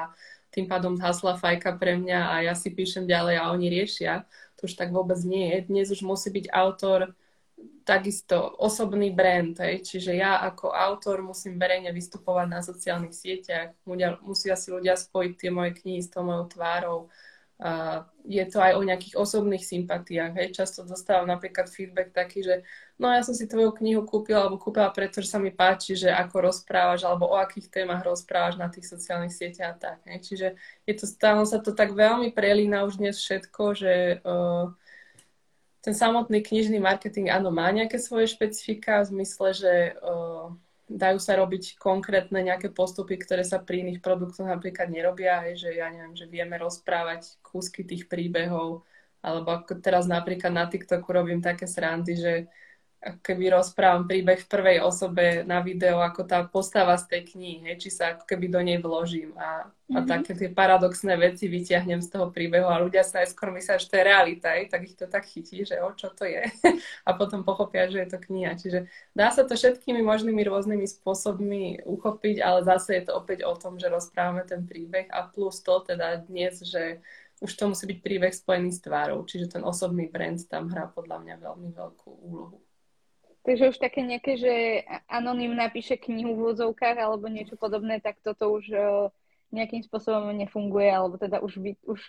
tým 0.50 0.67
pádom 0.67 0.99
hasla 0.99 1.38
fajka 1.38 1.79
pre 1.79 2.02
mňa 2.02 2.35
a 2.35 2.35
ja 2.50 2.55
si 2.59 2.75
píšem 2.75 3.07
ďalej 3.07 3.38
a 3.38 3.55
oni 3.55 3.71
riešia. 3.71 4.26
To 4.59 4.67
už 4.67 4.75
tak 4.75 4.91
vôbec 4.91 5.23
nie 5.23 5.55
je. 5.55 5.71
Dnes 5.71 5.87
už 5.87 6.02
musí 6.02 6.35
byť 6.35 6.50
autor 6.50 7.14
takisto 7.85 8.54
osobný 8.62 9.11
brand, 9.11 9.59
hej. 9.59 9.83
čiže 9.83 10.14
ja 10.14 10.38
ako 10.38 10.71
autor 10.71 11.23
musím 11.23 11.59
verejne 11.59 11.90
vystupovať 11.90 12.47
na 12.47 12.61
sociálnych 12.62 13.14
sieťach, 13.14 13.75
ľudia, 13.83 14.23
musia 14.23 14.54
si 14.54 14.71
ľudia 14.71 14.95
spojiť 14.95 15.33
tie 15.35 15.50
moje 15.50 15.75
knihy 15.83 16.00
s 16.02 16.11
tou 16.11 16.23
mojou 16.23 16.47
tvárou. 16.47 17.00
Uh, 17.62 18.02
je 18.26 18.42
to 18.50 18.59
aj 18.59 18.75
o 18.75 18.83
nejakých 18.83 19.14
osobných 19.14 19.62
sympatiách. 19.62 20.35
Hej. 20.35 20.49
Často 20.50 20.83
dostávam 20.83 21.31
napríklad 21.31 21.71
feedback 21.71 22.11
taký, 22.11 22.42
že 22.42 22.66
no 22.99 23.07
ja 23.07 23.23
som 23.23 23.38
si 23.38 23.47
tvoju 23.47 23.71
knihu 23.78 24.02
kúpila 24.02 24.42
alebo 24.42 24.59
kúpila, 24.59 24.90
pretože 24.90 25.31
sa 25.31 25.38
mi 25.38 25.54
páči, 25.54 25.95
že 25.95 26.11
ako 26.11 26.50
rozprávaš 26.50 27.07
alebo 27.07 27.31
o 27.31 27.38
akých 27.38 27.71
témach 27.71 28.02
rozprávaš 28.02 28.59
na 28.59 28.66
tých 28.66 28.90
sociálnych 28.90 29.31
sieťach 29.31 29.78
a 29.78 29.78
tak. 29.78 29.99
Hej. 30.11 30.19
Čiže 30.26 30.49
je 30.90 30.95
to, 30.99 31.07
stále 31.07 31.47
sa 31.47 31.62
to 31.62 31.71
tak 31.71 31.95
veľmi 31.95 32.35
prelína 32.35 32.82
už 32.82 32.99
dnes 32.99 33.23
všetko, 33.23 33.63
že 33.78 34.19
uh, 34.26 34.75
ten 35.82 35.95
samotný 35.99 36.47
knižný 36.47 36.78
marketing, 36.78 37.26
áno, 37.28 37.50
má 37.50 37.66
nejaké 37.75 37.99
svoje 37.99 38.30
špecifika 38.30 39.02
v 39.02 39.10
zmysle, 39.18 39.49
že 39.50 39.73
uh, 39.99 40.54
dajú 40.86 41.18
sa 41.18 41.34
robiť 41.34 41.75
konkrétne 41.75 42.38
nejaké 42.38 42.71
postupy, 42.71 43.18
ktoré 43.18 43.42
sa 43.42 43.58
pri 43.58 43.82
iných 43.82 43.99
produktoch 43.99 44.47
napríklad 44.47 44.86
nerobia, 44.86 45.42
aj, 45.42 45.58
že 45.58 45.71
ja 45.75 45.90
neviem, 45.90 46.14
že 46.14 46.30
vieme 46.30 46.54
rozprávať 46.54 47.42
kúsky 47.42 47.82
tých 47.82 48.06
príbehov, 48.06 48.86
alebo 49.26 49.49
ako 49.58 49.82
teraz 49.82 50.06
napríklad 50.06 50.54
na 50.54 50.71
TikToku 50.71 51.08
robím 51.10 51.42
také 51.42 51.66
srandy, 51.66 52.14
že 52.14 52.32
keby 53.02 53.50
rozprávam 53.58 54.06
príbeh 54.06 54.47
v 54.47 54.50
prvej 54.50 54.78
osobe 54.78 55.43
na 55.43 55.58
video, 55.58 55.99
ako 55.99 56.23
tá 56.23 56.47
postava 56.47 56.95
z 56.95 57.10
tej 57.10 57.34
knihy, 57.34 57.58
hej, 57.67 57.76
či 57.82 57.91
sa 57.91 58.15
ako 58.15 58.23
keby 58.30 58.47
do 58.47 58.62
nej 58.62 58.78
vložím 58.78 59.34
a, 59.34 59.67
mm-hmm. 59.67 59.97
a 59.97 59.99
mhm. 59.99 60.06
také 60.06 60.32
tie 60.38 60.50
paradoxné 60.54 61.19
veci 61.19 61.50
vyťahnem 61.50 61.99
z 61.99 62.08
toho 62.15 62.30
príbehu 62.30 62.71
a 62.71 62.78
ľudia 62.78 63.02
sa 63.02 63.26
aj 63.26 63.34
skôr 63.34 63.50
myslia, 63.58 63.82
že 63.82 63.91
to 63.91 63.99
je 63.99 64.06
realita, 64.06 64.54
hej, 64.54 64.71
tak 64.71 64.86
ich 64.86 64.95
to 64.95 65.10
tak 65.10 65.26
chytí, 65.26 65.67
že 65.67 65.82
o 65.82 65.91
čo 65.99 66.15
to 66.15 66.23
je 66.30 66.47
a 67.08 67.10
potom 67.19 67.43
pochopia, 67.43 67.91
že 67.91 68.06
je 68.06 68.08
to 68.15 68.19
kniha. 68.23 68.54
Čiže 68.54 68.86
dá 69.19 69.34
sa 69.34 69.43
to 69.43 69.58
všetkými 69.58 69.99
možnými 69.99 70.47
rôznymi 70.47 70.86
spôsobmi 70.86 71.82
uchopiť, 71.82 72.38
ale 72.38 72.62
zase 72.62 73.02
je 73.02 73.10
to 73.10 73.19
opäť 73.19 73.43
o 73.43 73.58
tom, 73.58 73.82
že 73.82 73.91
rozprávame 73.91 74.47
ten 74.47 74.62
príbeh 74.62 75.10
a 75.10 75.26
plus 75.26 75.58
to 75.58 75.82
teda 75.82 76.23
dnes, 76.23 76.62
že 76.62 77.02
už 77.43 77.50
to 77.58 77.67
musí 77.67 77.91
byť 77.91 77.99
príbeh 77.99 78.30
spojený 78.30 78.71
s 78.71 78.78
tvárou, 78.78 79.26
čiže 79.26 79.58
ten 79.58 79.67
osobný 79.67 80.06
brand 80.06 80.38
tam 80.47 80.71
hrá 80.71 80.86
podľa 80.86 81.19
mňa 81.26 81.34
veľmi 81.43 81.75
veľkú 81.75 82.10
úlohu. 82.30 82.62
Takže 83.43 83.75
už 83.75 83.78
také 83.83 84.07
nejaké, 84.07 84.39
že 84.39 84.87
anonym 85.11 85.50
napíše 85.59 85.99
knihu 85.99 86.39
v 86.39 86.41
úvodzovkách 86.47 86.95
alebo 86.95 87.26
niečo 87.26 87.59
podobné, 87.59 87.99
tak 87.99 88.23
toto 88.23 88.55
už 88.55 88.65
uh, 88.71 89.11
nejakým 89.50 89.83
spôsobom 89.83 90.31
nefunguje, 90.31 90.89
alebo 90.89 91.19
teda 91.19 91.43
už, 91.43 91.59
by, 91.59 91.71
už 91.85 92.00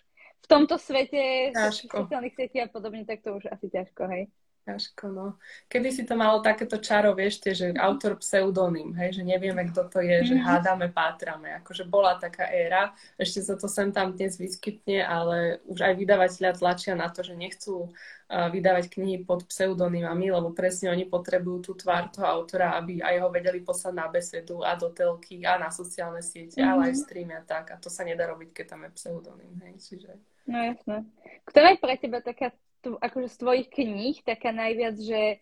v 0.44 0.46
tomto 0.46 0.80
svete 0.80 1.52
sociálnych 1.90 2.38
sietí 2.38 2.62
a 2.62 2.72
podobne, 2.72 3.04
tak 3.04 3.26
to 3.26 3.36
už 3.36 3.50
asi 3.52 3.68
ťažko, 3.68 4.06
hej? 4.14 4.32
Ťažko, 4.64 5.12
no. 5.12 5.36
Kedy 5.68 5.92
si 5.92 6.04
to 6.08 6.16
malo 6.16 6.40
takéto 6.40 6.80
čaro, 6.80 7.12
vieš, 7.12 7.44
tie, 7.44 7.52
že 7.52 7.76
autor 7.76 8.16
pseudonym, 8.16 8.96
hej, 8.96 9.20
že 9.20 9.24
nevieme, 9.28 9.68
kto 9.68 9.92
to 9.92 10.00
je, 10.00 10.32
že 10.32 10.36
mhm. 10.40 10.44
hádame, 10.48 10.88
pátrame. 10.88 11.52
Akože 11.60 11.84
bola 11.84 12.16
taká 12.16 12.48
éra, 12.48 12.96
ešte 13.20 13.44
sa 13.44 13.60
to 13.60 13.68
sem 13.68 13.92
tam 13.92 14.16
dnes 14.16 14.40
vyskytne, 14.40 15.04
ale 15.04 15.60
už 15.68 15.84
aj 15.84 15.94
vydavateľia 16.00 16.56
tlačia 16.56 16.96
na 16.96 17.12
to, 17.12 17.28
že 17.28 17.36
nechcú 17.36 17.92
vydávať 18.34 18.90
knihy 18.90 19.22
pod 19.30 19.46
pseudonymami, 19.46 20.34
lebo 20.34 20.50
presne 20.58 20.90
oni 20.90 21.06
potrebujú 21.06 21.70
tú 21.70 21.72
tvár 21.78 22.10
toho 22.10 22.26
autora, 22.26 22.74
aby 22.82 22.98
aj 22.98 23.22
ho 23.22 23.30
vedeli 23.30 23.62
poslať 23.62 23.94
na 23.94 24.10
besedu 24.10 24.66
a 24.66 24.74
do 24.74 24.90
telky 24.90 25.46
a 25.46 25.62
na 25.62 25.70
sociálne 25.70 26.26
siete 26.26 26.58
mm-hmm. 26.58 26.74
a 26.74 26.80
live 26.82 26.98
streamy 26.98 27.34
a 27.38 27.44
tak. 27.46 27.70
A 27.70 27.78
to 27.78 27.94
sa 27.94 28.02
nedá 28.02 28.26
robiť, 28.26 28.50
keď 28.50 28.66
tam 28.74 28.82
je 28.90 28.92
pseudonym, 28.98 29.54
hej, 29.62 29.74
čiže... 29.78 30.12
No 30.50 30.58
jasné. 30.60 31.06
Ktorá 31.46 31.72
je 31.72 31.80
pre 31.80 31.96
teba 32.02 32.20
taká 32.20 32.52
akože 32.84 33.32
z 33.32 33.38
tvojich 33.40 33.68
kníh 33.72 34.20
taká 34.28 34.52
najviac, 34.52 35.00
že 35.00 35.40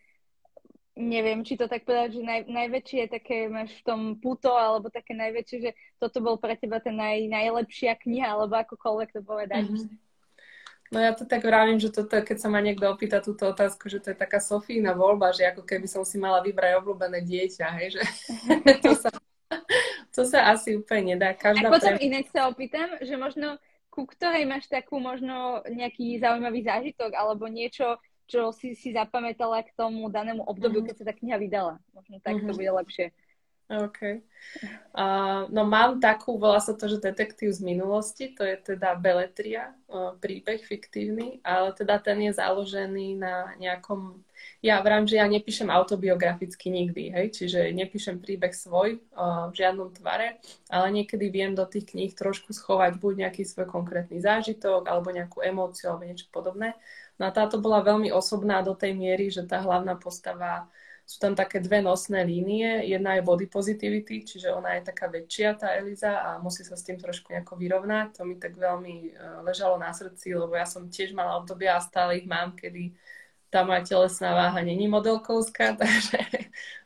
neviem, 0.94 1.42
či 1.42 1.58
to 1.58 1.66
tak 1.66 1.88
povedať, 1.88 2.20
že 2.20 2.22
naj, 2.22 2.42
najväčšie 2.46 3.02
také 3.10 3.48
máš 3.48 3.74
v 3.82 3.86
tom 3.88 4.02
puto, 4.20 4.54
alebo 4.54 4.92
také 4.92 5.16
najväčšie, 5.16 5.58
že 5.64 5.72
toto 5.98 6.20
bol 6.22 6.38
pre 6.38 6.60
teba 6.60 6.78
ten 6.84 6.94
naj, 6.94 7.26
najlepšia 7.32 7.98
kniha, 7.98 8.36
alebo 8.36 8.60
akokoľvek 8.60 9.10
to 9.16 9.22
povedať. 9.24 9.66
Mm-hmm. 9.72 10.11
No 10.92 11.00
ja 11.00 11.16
to 11.16 11.24
tak 11.24 11.48
vravím, 11.48 11.80
že 11.80 11.88
toto, 11.88 12.20
keď 12.20 12.36
sa 12.36 12.52
ma 12.52 12.60
niekto 12.60 12.84
opýta 12.92 13.24
túto 13.24 13.48
otázku, 13.48 13.88
že 13.88 14.04
to 14.04 14.12
je 14.12 14.18
taká 14.20 14.44
Sofína 14.44 14.92
voľba, 14.92 15.32
že 15.32 15.48
ako 15.48 15.64
keby 15.64 15.88
som 15.88 16.04
si 16.04 16.20
mala 16.20 16.44
vybrať 16.44 16.84
obľúbené 16.84 17.24
dieťa, 17.24 17.66
hej, 17.80 17.88
že 17.96 18.02
to, 18.84 18.92
sa, 19.00 19.10
to 20.12 20.22
sa 20.28 20.52
asi 20.52 20.76
úplne 20.76 21.16
nedá. 21.16 21.32
Každá 21.32 21.72
a 21.72 21.72
potom 21.72 21.96
pre... 21.96 22.04
inak 22.04 22.28
sa 22.28 22.52
opýtam, 22.52 23.00
že 23.00 23.16
možno 23.16 23.56
ku 23.88 24.04
ktorej 24.04 24.44
máš 24.44 24.68
takú 24.68 25.00
možno 25.00 25.64
nejaký 25.68 26.20
zaujímavý 26.20 26.64
zážitok 26.64 27.16
alebo 27.16 27.48
niečo, 27.48 27.96
čo 28.28 28.52
si 28.52 28.76
si 28.76 28.92
zapamätala 28.92 29.64
k 29.64 29.72
tomu 29.76 30.12
danému 30.12 30.44
obdobiu, 30.44 30.84
mm-hmm. 30.84 30.92
keď 30.92 30.96
sa 31.00 31.08
tá 31.08 31.14
kniha 31.16 31.38
vydala. 31.40 31.74
Možno 31.96 32.20
tak 32.20 32.40
mm-hmm. 32.40 32.48
to 32.48 32.52
mhm. 32.52 32.60
bude 32.60 32.72
lepšie. 32.84 33.06
OK. 33.72 34.20
Uh, 34.92 35.48
no 35.48 35.64
mám 35.64 36.04
takú, 36.04 36.36
volá 36.36 36.60
sa 36.60 36.76
to, 36.76 36.92
že 36.92 37.00
detektív 37.00 37.56
z 37.56 37.64
minulosti, 37.64 38.36
to 38.36 38.44
je 38.44 38.76
teda 38.76 39.00
beletria, 39.00 39.72
uh, 39.88 40.12
príbeh 40.20 40.60
fiktívny, 40.60 41.40
ale 41.40 41.72
teda 41.72 42.04
ten 42.04 42.20
je 42.20 42.36
založený 42.36 43.16
na 43.16 43.56
nejakom, 43.56 44.20
ja 44.60 44.84
vrám, 44.84 45.08
že 45.08 45.24
ja 45.24 45.30
nepíšem 45.30 45.72
autobiograficky 45.72 46.68
nikdy, 46.68 47.16
hej, 47.16 47.28
čiže 47.32 47.72
nepíšem 47.72 48.20
príbeh 48.20 48.52
svoj 48.52 49.00
uh, 49.16 49.48
v 49.48 49.54
žiadnom 49.56 49.96
tvare, 49.96 50.44
ale 50.68 50.88
niekedy 50.92 51.32
viem 51.32 51.56
do 51.56 51.64
tých 51.64 51.96
kníh 51.96 52.12
trošku 52.12 52.52
schovať 52.52 53.00
buď 53.00 53.14
nejaký 53.30 53.48
svoj 53.48 53.72
konkrétny 53.72 54.20
zážitok, 54.20 54.84
alebo 54.84 55.16
nejakú 55.16 55.40
emóciu, 55.40 55.96
alebo 55.96 56.04
niečo 56.04 56.28
podobné. 56.28 56.76
No 57.16 57.30
a 57.30 57.32
táto 57.32 57.62
bola 57.62 57.86
veľmi 57.86 58.12
osobná 58.12 58.60
do 58.66 58.76
tej 58.76 58.98
miery, 58.98 59.32
že 59.32 59.48
tá 59.48 59.64
hlavná 59.64 59.96
postava 59.96 60.68
sú 61.06 61.18
tam 61.20 61.36
také 61.36 61.60
dve 61.60 61.84
nosné 61.84 62.24
línie. 62.24 62.88
Jedna 62.88 63.20
je 63.20 63.28
body 63.28 63.46
positivity, 63.52 64.24
čiže 64.24 64.54
ona 64.54 64.80
je 64.80 64.88
taká 64.88 65.12
väčšia, 65.12 65.60
tá 65.60 65.76
Eliza, 65.76 66.24
a 66.24 66.30
musí 66.40 66.64
sa 66.64 66.80
s 66.80 66.88
tým 66.88 66.96
trošku 66.96 67.36
nejako 67.36 67.60
vyrovnať. 67.60 68.18
To 68.18 68.22
mi 68.24 68.40
tak 68.40 68.56
veľmi 68.56 68.96
uh, 69.12 69.44
ležalo 69.44 69.76
na 69.76 69.92
srdci, 69.92 70.32
lebo 70.32 70.56
ja 70.56 70.64
som 70.64 70.88
tiež 70.88 71.12
mala 71.12 71.36
obdobia 71.36 71.76
a 71.76 71.84
stále 71.84 72.24
ich 72.24 72.28
mám, 72.28 72.56
kedy 72.56 72.96
tá 73.52 73.68
moja 73.68 73.84
telesná 73.84 74.32
váha 74.32 74.64
není 74.64 74.88
modelkovská, 74.88 75.76
takže 75.82 76.24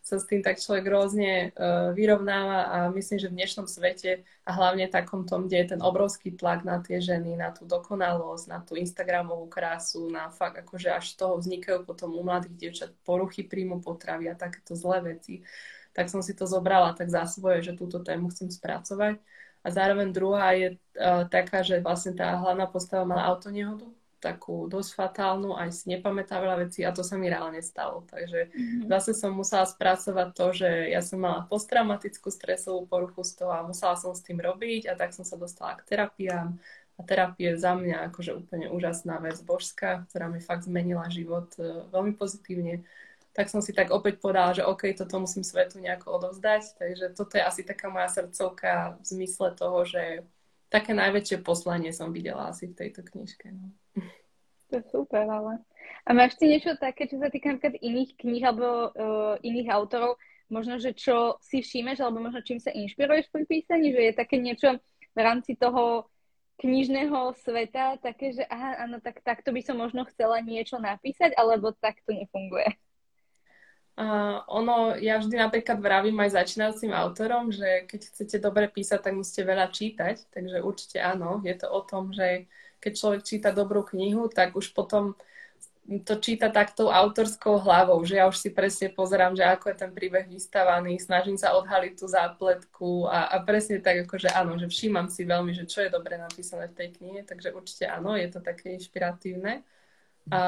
sa 0.02 0.18
s 0.18 0.26
tým 0.26 0.42
tak 0.42 0.58
človek 0.58 0.86
rôzne 0.90 1.54
uh, 1.54 1.94
vyrovnáva 1.94 2.60
a 2.66 2.78
myslím, 2.94 3.18
že 3.22 3.30
v 3.30 3.38
dnešnom 3.38 3.70
svete 3.70 4.26
a 4.46 4.52
hlavne 4.54 4.90
takom 4.90 5.30
tom, 5.30 5.46
kde 5.46 5.58
je 5.62 5.68
ten 5.78 5.82
obrovský 5.82 6.34
tlak 6.34 6.66
na 6.66 6.82
tie 6.82 6.98
ženy, 6.98 7.38
na 7.38 7.54
tú 7.54 7.70
dokonalosť, 7.70 8.46
na 8.50 8.60
tú 8.66 8.74
Instagramovú 8.78 9.46
krásu, 9.46 10.10
na 10.10 10.34
fakt 10.34 10.58
akože 10.62 10.90
až 10.90 11.14
z 11.14 11.16
toho 11.22 11.38
vznikajú 11.38 11.86
potom 11.86 12.18
u 12.18 12.22
mladých 12.26 12.58
dievčat 12.58 12.92
poruchy 13.06 13.46
príjmu 13.46 13.82
potravy 13.82 14.30
a 14.30 14.38
takéto 14.38 14.74
zlé 14.74 15.18
veci, 15.18 15.46
tak 15.94 16.10
som 16.10 16.26
si 16.26 16.34
to 16.34 16.50
zobrala 16.50 16.98
tak 16.98 17.10
za 17.14 17.30
svoje, 17.30 17.62
že 17.62 17.78
túto 17.78 18.02
tému 18.02 18.34
chcem 18.34 18.50
spracovať. 18.50 19.22
A 19.66 19.68
zároveň 19.74 20.14
druhá 20.14 20.54
je 20.54 20.78
uh, 20.78 21.26
taká, 21.26 21.66
že 21.66 21.82
vlastne 21.82 22.14
tá 22.14 22.38
hlavná 22.38 22.70
postava 22.70 23.02
mala 23.10 23.26
autonehodu, 23.26 23.90
takú 24.26 24.66
dosť 24.66 24.98
fatálnu, 24.98 25.54
aj 25.54 25.70
si 25.70 25.94
nepamätá 25.94 26.42
veľa 26.42 26.66
vecí 26.66 26.82
a 26.82 26.90
to 26.90 27.06
sa 27.06 27.14
mi 27.14 27.30
reálne 27.30 27.62
stalo. 27.62 28.02
Takže 28.10 28.50
mm-hmm. 28.50 28.90
zase 28.90 29.14
som 29.14 29.38
musela 29.38 29.70
spracovať 29.70 30.28
to, 30.34 30.46
že 30.58 30.70
ja 30.90 31.06
som 31.06 31.22
mala 31.22 31.46
posttraumatickú 31.46 32.34
stresovú 32.34 32.90
poruchu 32.90 33.22
z 33.22 33.46
toho 33.46 33.54
a 33.54 33.62
musela 33.62 33.94
som 33.94 34.18
s 34.18 34.26
tým 34.26 34.42
robiť 34.42 34.90
a 34.90 34.98
tak 34.98 35.14
som 35.14 35.22
sa 35.22 35.38
dostala 35.38 35.78
k 35.78 35.86
terapiám. 35.86 36.58
A 36.96 37.04
terapia 37.04 37.54
je 37.54 37.60
za 37.60 37.76
mňa 37.76 38.08
akože 38.10 38.32
úplne 38.34 38.72
úžasná 38.72 39.20
vec 39.20 39.38
božská, 39.44 40.08
ktorá 40.10 40.32
mi 40.32 40.40
fakt 40.40 40.64
zmenila 40.64 41.12
život 41.12 41.52
e, 41.60 41.84
veľmi 41.92 42.16
pozitívne 42.16 42.88
tak 43.36 43.52
som 43.52 43.60
si 43.60 43.76
tak 43.76 43.92
opäť 43.92 44.24
povedala, 44.24 44.56
že 44.56 44.64
OK, 44.64 44.96
toto 44.96 45.20
musím 45.20 45.44
svetu 45.44 45.84
nejako 45.84 46.24
odovzdať. 46.24 46.80
Takže 46.80 47.06
toto 47.20 47.36
je 47.36 47.44
asi 47.44 47.68
taká 47.68 47.92
moja 47.92 48.08
srdcovka 48.08 48.96
v 48.96 49.04
zmysle 49.04 49.52
toho, 49.60 49.84
že 49.84 50.24
také 50.70 50.92
najväčšie 50.98 51.46
poslanie 51.46 51.92
som 51.94 52.12
videla 52.12 52.50
asi 52.52 52.72
v 52.72 52.78
tejto 52.78 53.06
knižke. 53.06 53.54
No. 53.54 53.72
To 54.70 54.82
je 54.82 54.84
super, 54.90 55.26
ale... 55.30 55.62
A 56.06 56.14
máš 56.14 56.38
ty 56.38 56.50
niečo 56.50 56.78
také, 56.78 57.06
čo 57.10 57.18
sa 57.22 57.30
týka 57.30 57.54
napríklad 57.54 57.78
iných 57.82 58.12
kníh 58.18 58.44
alebo 58.46 58.94
uh, 58.94 59.36
iných 59.42 59.70
autorov, 59.70 60.18
možno, 60.50 60.78
že 60.78 60.94
čo 60.94 61.38
si 61.42 61.62
všímeš, 61.62 62.02
alebo 62.02 62.22
možno 62.22 62.46
čím 62.46 62.62
sa 62.62 62.74
inšpiruješ 62.74 63.30
pri 63.34 63.46
písaní, 63.50 63.94
že 63.94 64.02
je 64.10 64.14
také 64.14 64.38
niečo 64.38 64.78
v 65.18 65.20
rámci 65.22 65.58
toho 65.58 66.10
knižného 66.62 67.36
sveta, 67.42 68.00
také, 68.00 68.32
že 68.32 68.44
aha, 68.48 68.88
áno, 68.88 69.04
tak 69.04 69.20
takto 69.26 69.52
by 69.52 69.62
som 69.66 69.76
možno 69.76 70.08
chcela 70.08 70.40
niečo 70.40 70.80
napísať, 70.80 71.36
alebo 71.36 71.74
tak 71.76 72.00
to 72.08 72.16
nefunguje. 72.16 72.70
Uh, 73.96 74.44
ono, 74.52 75.00
ja 75.00 75.24
vždy 75.24 75.40
napríklad 75.40 75.80
vravím 75.80 76.20
aj 76.20 76.36
začínajúcim 76.36 76.92
autorom, 76.92 77.48
že 77.48 77.88
keď 77.88 78.12
chcete 78.12 78.44
dobre 78.44 78.68
písať, 78.68 79.00
tak 79.00 79.16
musíte 79.16 79.48
veľa 79.48 79.72
čítať, 79.72 80.36
takže 80.36 80.60
určite 80.60 81.00
áno, 81.00 81.40
je 81.48 81.56
to 81.56 81.72
o 81.72 81.80
tom, 81.80 82.12
že 82.12 82.44
keď 82.84 82.92
človek 82.92 83.22
číta 83.24 83.50
dobrú 83.56 83.88
knihu, 83.88 84.28
tak 84.28 84.52
už 84.52 84.76
potom 84.76 85.16
to 86.04 86.18
číta 86.18 86.50
taktou 86.50 86.90
autorskou 86.90 87.62
hlavou, 87.62 88.02
že 88.04 88.18
ja 88.18 88.26
už 88.26 88.42
si 88.42 88.50
presne 88.50 88.90
pozerám, 88.90 89.38
že 89.38 89.46
ako 89.46 89.70
je 89.70 89.78
ten 89.78 89.92
príbeh 89.94 90.26
vystavaný, 90.26 90.98
snažím 90.98 91.38
sa 91.38 91.54
odhaliť 91.54 91.94
tú 91.94 92.10
zápletku 92.10 93.06
a, 93.06 93.30
a 93.32 93.38
presne 93.46 93.78
tak, 93.80 94.10
ako 94.10 94.18
že 94.18 94.30
áno, 94.34 94.58
že 94.58 94.66
všímam 94.66 95.08
si 95.14 95.24
veľmi, 95.24 95.54
že 95.54 95.70
čo 95.70 95.86
je 95.86 95.94
dobre 95.94 96.18
napísané 96.18 96.74
v 96.74 96.78
tej 96.78 96.90
knihe, 96.98 97.22
takže 97.22 97.54
určite 97.54 97.86
áno, 97.86 98.18
je 98.18 98.28
to 98.34 98.42
také 98.42 98.74
inšpiratívne. 98.74 99.62
A 100.34 100.42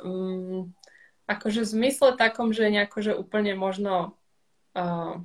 um, 0.00 0.72
akože 1.28 1.60
v 1.62 1.72
zmysle 1.76 2.16
takom, 2.16 2.56
že 2.56 2.72
nejako, 2.72 2.98
že 3.04 3.12
úplne 3.12 3.52
možno 3.52 4.16
uh, 4.72 5.20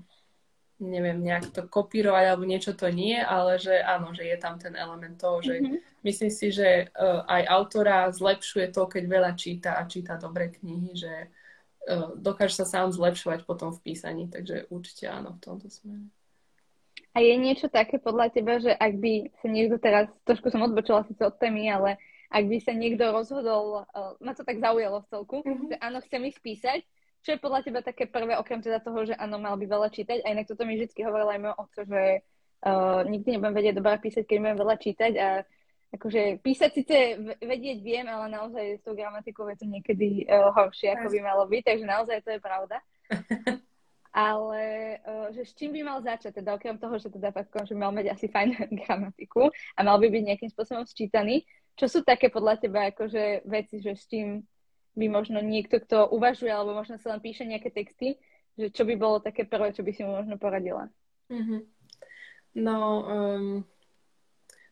neviem, 0.84 1.24
nejak 1.24 1.56
to 1.56 1.64
kopírovať 1.64 2.24
alebo 2.28 2.44
niečo 2.44 2.76
to 2.76 2.92
nie, 2.92 3.16
ale 3.16 3.56
že 3.56 3.80
áno, 3.80 4.12
že 4.12 4.28
je 4.28 4.38
tam 4.38 4.60
ten 4.60 4.76
element 4.76 5.16
toho, 5.16 5.40
že 5.40 5.64
mm-hmm. 5.64 5.80
myslím 6.04 6.32
si, 6.32 6.52
že 6.52 6.92
uh, 6.92 7.24
aj 7.24 7.42
autora 7.48 8.12
zlepšuje 8.12 8.76
to, 8.76 8.84
keď 8.92 9.04
veľa 9.08 9.32
číta 9.40 9.80
a 9.80 9.88
číta 9.88 10.20
dobré 10.20 10.52
knihy, 10.52 10.92
že 10.98 11.14
uh, 11.88 12.12
dokáže 12.20 12.60
sa 12.60 12.66
sám 12.68 12.92
zlepšovať 12.92 13.48
potom 13.48 13.72
v 13.72 13.82
písaní, 13.92 14.28
takže 14.28 14.68
určite 14.68 15.08
áno 15.08 15.40
v 15.40 15.42
tomto 15.42 15.72
smere. 15.72 16.10
A 17.14 17.22
je 17.22 17.36
niečo 17.38 17.70
také 17.70 18.02
podľa 18.02 18.34
teba, 18.34 18.58
že 18.58 18.74
ak 18.74 18.98
by 18.98 19.14
sa 19.38 19.48
niekto 19.48 19.78
teraz, 19.78 20.10
trošku 20.26 20.50
som 20.50 20.66
odbočila 20.66 21.06
síce 21.06 21.22
od 21.22 21.38
témy, 21.38 21.70
ale 21.70 22.02
ak 22.34 22.46
by 22.50 22.58
sa 22.58 22.74
niekto 22.74 23.14
rozhodol, 23.14 23.86
uh, 23.86 24.18
ma 24.18 24.34
to 24.34 24.42
tak 24.42 24.58
zaujalo 24.58 25.06
v 25.06 25.10
celku, 25.14 25.38
mm-hmm. 25.46 25.70
že 25.70 25.76
áno, 25.78 26.02
chcem 26.02 26.22
ich 26.26 26.42
písať, 26.42 26.82
čo 27.24 27.38
je 27.38 27.40
podľa 27.40 27.62
teba 27.62 27.80
také 27.86 28.10
prvé, 28.10 28.34
okrem 28.36 28.60
teda 28.60 28.82
toho, 28.82 29.06
že 29.06 29.14
áno, 29.14 29.38
mal 29.38 29.54
by 29.56 29.70
veľa 29.70 29.90
čítať, 29.94 30.26
a 30.26 30.34
inak 30.34 30.50
toto 30.50 30.66
mi 30.66 30.76
vždy 30.76 30.98
hovorila 31.06 31.38
aj 31.38 31.42
môj 31.46 31.54
otco, 31.56 31.82
že 31.86 32.02
uh, 32.66 33.02
nikdy 33.06 33.38
nebudem 33.38 33.56
vedieť 33.56 33.76
dobre 33.78 33.96
písať, 34.02 34.24
keď 34.26 34.38
budem 34.42 34.58
veľa 34.58 34.76
čítať 34.82 35.14
a 35.22 35.30
akože 35.94 36.42
písať 36.42 36.72
síce 36.74 36.98
vedieť 37.38 37.78
viem, 37.86 38.10
ale 38.10 38.26
naozaj 38.34 38.82
s 38.82 38.84
tou 38.84 38.98
gramatikou 38.98 39.46
je 39.54 39.58
to 39.62 39.68
niekedy 39.70 40.26
uh, 40.26 40.50
horšie, 40.50 40.90
ako 40.90 41.14
by 41.14 41.20
malo 41.22 41.46
byť, 41.46 41.62
takže 41.70 41.86
naozaj 41.86 42.18
to 42.26 42.34
je 42.34 42.42
pravda. 42.42 42.82
ale 44.14 44.64
uh, 45.06 45.28
že 45.34 45.42
s 45.46 45.54
čím 45.54 45.74
by 45.74 45.82
mal 45.86 46.00
začať, 46.02 46.42
teda 46.42 46.58
okrem 46.58 46.78
toho, 46.78 46.98
že 46.98 47.10
teda 47.14 47.30
fakt, 47.34 47.54
že 47.54 47.78
mal 47.78 47.94
mať 47.94 48.14
asi 48.14 48.26
fajn 48.26 48.50
gramatiku 48.86 49.50
a 49.50 49.80
mal 49.86 50.02
by 50.02 50.10
byť 50.10 50.24
nejakým 50.34 50.50
spôsobom 50.50 50.86
sčítaný, 50.86 51.46
čo 51.74 51.90
sú 51.90 52.06
také 52.06 52.30
podľa 52.30 52.62
teba 52.62 52.94
akože 52.94 53.50
veci, 53.50 53.82
že 53.82 53.98
s 53.98 54.06
tým 54.06 54.46
by 54.94 55.10
možno 55.10 55.42
niekto, 55.42 55.82
kto 55.82 56.06
uvažuje, 56.14 56.54
alebo 56.54 56.78
možno 56.78 57.02
sa 57.02 57.18
len 57.18 57.22
píše 57.22 57.50
nejaké 57.50 57.74
texty, 57.74 58.22
že 58.54 58.70
čo 58.70 58.86
by 58.86 58.94
bolo 58.94 59.18
také 59.18 59.50
prvé, 59.50 59.74
čo 59.74 59.82
by 59.82 59.90
si 59.90 60.06
mu 60.06 60.14
možno 60.14 60.38
poradila? 60.38 60.86
Mm-hmm. 61.34 61.62
No, 62.62 62.78
um, 63.02 63.66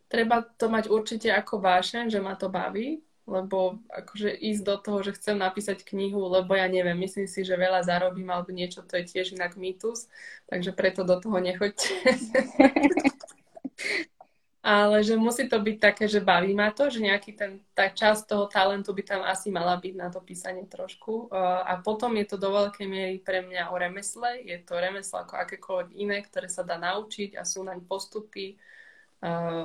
treba 0.05 0.45
to 0.45 0.69
mať 0.69 0.93
určite 0.93 1.33
ako 1.33 1.57
vášeň, 1.57 2.13
že 2.13 2.21
ma 2.21 2.37
to 2.37 2.53
baví, 2.53 3.01
lebo 3.25 3.81
akože 3.89 4.37
ísť 4.37 4.61
do 4.61 4.75
toho, 4.77 5.01
že 5.01 5.17
chcem 5.17 5.41
napísať 5.41 5.81
knihu, 5.81 6.21
lebo 6.29 6.53
ja 6.53 6.69
neviem, 6.69 7.01
myslím 7.01 7.25
si, 7.25 7.41
že 7.41 7.57
veľa 7.57 7.81
zarobím 7.81 8.29
alebo 8.29 8.53
niečo, 8.53 8.85
to 8.85 9.01
je 9.01 9.09
tiež 9.09 9.33
inak 9.33 9.57
mýtus, 9.57 10.05
takže 10.45 10.77
preto 10.77 11.01
do 11.01 11.17
toho 11.17 11.41
nechoďte. 11.41 11.89
ale 14.61 15.01
že 15.01 15.17
musí 15.17 15.49
to 15.49 15.57
byť 15.57 15.77
také, 15.81 16.05
že 16.05 16.21
baví 16.21 16.53
ma 16.53 16.69
to, 16.69 16.85
že 16.85 17.01
nejaký 17.01 17.33
ten, 17.33 17.65
tá 17.73 17.89
časť 17.89 18.29
toho 18.29 18.45
talentu 18.45 18.93
by 18.93 19.01
tam 19.01 19.21
asi 19.25 19.49
mala 19.49 19.73
byť 19.73 19.93
na 19.97 20.13
to 20.13 20.21
písanie 20.21 20.69
trošku. 20.69 21.33
A 21.65 21.81
potom 21.81 22.13
je 22.21 22.29
to 22.29 22.37
do 22.37 22.53
veľkej 22.53 22.85
miery 22.85 23.17
pre 23.17 23.41
mňa 23.41 23.73
o 23.73 23.75
remesle. 23.81 24.37
Je 24.45 24.61
to 24.61 24.77
remeslo 24.77 25.25
ako 25.25 25.33
akékoľvek 25.41 25.89
iné, 25.97 26.21
ktoré 26.21 26.45
sa 26.45 26.61
dá 26.61 26.77
naučiť 26.77 27.33
a 27.37 27.41
sú 27.41 27.65
naň 27.65 27.81
postupy, 27.89 28.61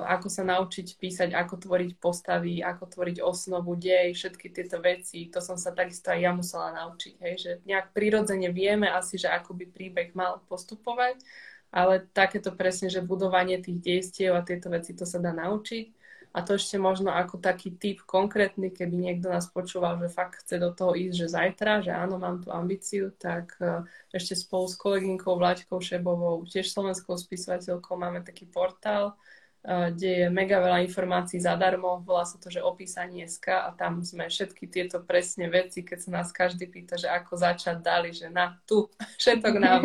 ako 0.01 0.33
sa 0.33 0.41
naučiť 0.41 0.97
písať, 0.97 1.29
ako 1.33 1.61
tvoriť 1.61 2.01
postavy, 2.01 2.65
ako 2.65 2.89
tvoriť 2.89 3.21
osnovu, 3.21 3.77
dej, 3.77 4.17
všetky 4.17 4.49
tieto 4.49 4.81
veci. 4.81 5.29
To 5.29 5.45
som 5.45 5.61
sa 5.61 5.77
takisto 5.77 6.09
aj 6.09 6.25
ja 6.25 6.33
musela 6.33 6.73
naučiť. 6.73 7.13
Hej? 7.21 7.33
Že 7.37 7.51
nejak 7.69 7.93
prirodzene 7.93 8.49
vieme 8.49 8.89
asi, 8.89 9.21
že 9.21 9.29
ako 9.29 9.53
by 9.57 9.65
príbeh 9.69 10.17
mal 10.17 10.41
postupovať 10.49 11.21
ale 11.71 12.07
takéto 12.15 12.55
presne, 12.55 12.87
že 12.87 13.03
budovanie 13.03 13.59
tých 13.59 13.79
dejstiev 13.79 14.33
a 14.35 14.45
tieto 14.45 14.71
veci, 14.71 14.95
to 14.95 15.03
sa 15.03 15.19
dá 15.19 15.35
naučiť. 15.35 15.97
A 16.35 16.45
to 16.45 16.53
ešte 16.53 16.77
možno 16.77 17.09
ako 17.09 17.41
taký 17.41 17.73
typ 17.73 18.05
konkrétny, 18.05 18.69
keby 18.69 18.93
niekto 18.93 19.31
nás 19.31 19.49
počúval, 19.49 19.97
že 19.97 20.13
fakt 20.13 20.45
chce 20.45 20.61
do 20.61 20.69
toho 20.69 20.93
ísť, 20.93 21.15
že 21.17 21.33
zajtra, 21.33 21.81
že 21.81 21.89
áno, 21.89 22.21
mám 22.21 22.45
tú 22.45 22.53
ambíciu, 22.53 23.09
tak 23.17 23.57
e, 23.57 23.81
ešte 24.13 24.37
spolu 24.37 24.69
s 24.69 24.77
kolegynkou 24.77 25.33
Vlaďkou 25.33 25.81
Šebovou, 25.81 26.45
tiež 26.45 26.69
slovenskou 26.69 27.17
spisovateľkou, 27.17 27.97
máme 27.97 28.21
taký 28.21 28.45
portál, 28.45 29.17
kde 29.67 30.09
je 30.23 30.27
mega 30.31 30.63
veľa 30.63 30.79
informácií 30.87 31.43
zadarmo, 31.43 31.99
volá 32.07 32.23
sa 32.23 32.39
to, 32.39 32.47
že 32.47 32.63
opísanie 32.63 33.27
SK 33.27 33.67
a 33.67 33.69
tam 33.75 33.99
sme 33.99 34.31
všetky 34.31 34.63
tieto 34.71 35.03
presne 35.03 35.51
veci, 35.51 35.83
keď 35.83 35.97
sa 35.99 36.09
nás 36.15 36.31
každý 36.31 36.71
pýta, 36.71 36.95
že 36.95 37.11
ako 37.11 37.35
začať, 37.35 37.83
dali, 37.83 38.15
že 38.15 38.31
na 38.31 38.55
tu, 38.63 38.87
všetok 39.19 39.55
nám. 39.59 39.83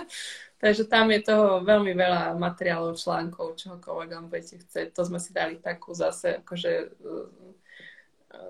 Takže 0.64 0.84
tam 0.88 1.08
je 1.12 1.20
toho 1.24 1.64
veľmi 1.64 1.92
veľa 1.96 2.36
materiálov, 2.36 3.00
článkov, 3.00 3.56
čohokoľvek 3.56 4.08
vám 4.12 4.28
budete 4.28 4.60
chcieť. 4.64 4.96
To 4.96 5.02
sme 5.08 5.20
si 5.20 5.32
dali 5.32 5.60
takú 5.60 5.92
zase, 5.92 6.40
akože 6.40 6.72
uh, 7.04 7.28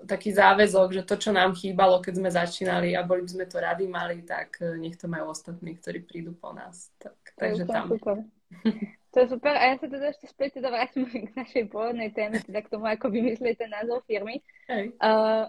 taký 0.07 0.31
záväzok, 0.31 0.95
že 0.95 1.03
to, 1.07 1.15
čo 1.19 1.31
nám 1.35 1.59
chýbalo, 1.59 1.99
keď 1.99 2.15
sme 2.19 2.31
začínali 2.31 2.95
a 2.95 3.03
boli 3.03 3.27
by 3.27 3.31
sme 3.35 3.47
to 3.51 3.59
rady 3.59 3.87
mali, 3.91 4.23
tak 4.23 4.59
uh, 4.63 4.79
nech 4.79 4.95
to 4.95 5.11
majú 5.11 5.35
ostatní, 5.35 5.75
ktorí 5.75 6.07
prídu 6.07 6.35
po 6.39 6.55
nás. 6.55 6.95
Tak, 6.99 7.35
takže 7.35 7.63
tam. 7.67 7.91
Super. 7.95 8.23
To 9.15 9.23
je 9.23 9.31
super. 9.31 9.55
A 9.55 9.73
ja 9.73 9.77
sa 9.79 9.87
teda 9.87 10.11
ešte 10.11 10.27
späť 10.27 10.59
teda 10.59 10.75
vrátim 10.75 11.07
k 11.31 11.31
našej 11.39 11.71
pôvodnej 11.71 12.11
téme, 12.11 12.43
teda 12.43 12.61
k 12.67 12.71
tomu, 12.71 12.91
ako 12.91 13.15
vymyslieť 13.15 13.63
ten 13.63 13.71
názov 13.71 14.03
firmy. 14.11 14.43
Hej. 14.67 14.91
Uh, 14.99 15.47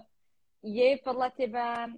je 0.62 1.02
podľa 1.02 1.28
teba 1.34 1.90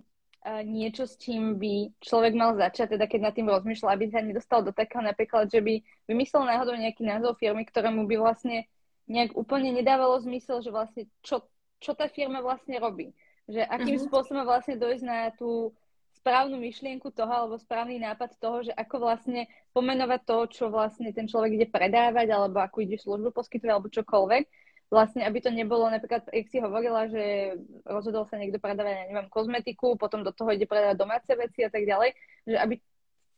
niečo, 0.65 1.05
s 1.05 1.19
čím 1.19 1.59
by 1.59 1.99
človek 1.99 2.33
mal 2.33 2.55
začať, 2.55 2.97
teda 2.97 3.11
keď 3.11 3.21
nad 3.21 3.35
tým 3.35 3.51
rozmýšľa, 3.51 3.93
aby 3.93 4.05
sa 4.09 4.23
nedostal 4.23 4.63
do 4.63 4.71
takého 4.71 5.03
napríklad, 5.03 5.51
že 5.51 5.61
by 5.61 5.83
vymyslel 6.07 6.47
náhodou 6.47 6.79
nejaký 6.79 7.03
názov 7.05 7.37
firmy, 7.37 7.67
ktorému 7.67 8.07
by 8.07 8.17
vlastne 8.17 8.65
nejak 9.11 9.35
úplne 9.35 9.75
nedávalo 9.75 10.21
zmysel, 10.23 10.63
že 10.63 10.71
vlastne 10.71 11.11
čo, 11.25 11.43
čo 11.83 11.93
tá 11.93 12.07
firma 12.07 12.39
vlastne 12.39 12.79
robí. 12.79 13.13
Že 13.49 13.65
akým 13.67 13.97
uh-huh. 13.99 14.07
spôsobom 14.09 14.45
vlastne 14.45 14.77
dojsť 14.77 15.05
na 15.05 15.33
tú 15.35 15.73
správnu 16.19 16.59
myšlienku 16.59 17.15
toho, 17.15 17.31
alebo 17.31 17.55
správny 17.57 18.03
nápad 18.03 18.37
toho, 18.43 18.67
že 18.67 18.73
ako 18.75 19.07
vlastne 19.07 19.47
pomenovať 19.73 20.21
to, 20.27 20.39
čo 20.51 20.65
vlastne 20.69 21.09
ten 21.15 21.31
človek 21.31 21.55
ide 21.55 21.69
predávať, 21.71 22.29
alebo 22.35 22.59
ako 22.59 22.83
ide 22.83 22.99
službu 22.99 23.31
poskytovať, 23.31 23.73
alebo 23.73 23.89
čokoľvek. 23.89 24.45
vlastne, 24.89 25.21
aby 25.21 25.39
to 25.45 25.53
nebolo 25.53 25.85
napríklad, 25.93 26.25
jak 26.33 26.49
si 26.49 26.59
hovorila, 26.65 27.13
že 27.13 27.55
rozhodol 27.85 28.25
sa 28.25 28.41
niekto 28.41 28.57
predávať, 28.57 28.93
ja 28.97 29.07
neviem, 29.13 29.29
kozmetiku, 29.29 30.01
potom 30.01 30.25
do 30.25 30.33
toho 30.33 30.49
ide 30.57 30.65
predávať 30.65 30.97
domáce 30.97 31.29
veci 31.37 31.61
a 31.61 31.71
tak 31.71 31.85
ďalej, 31.85 32.17
že 32.49 32.57
aby 32.57 32.75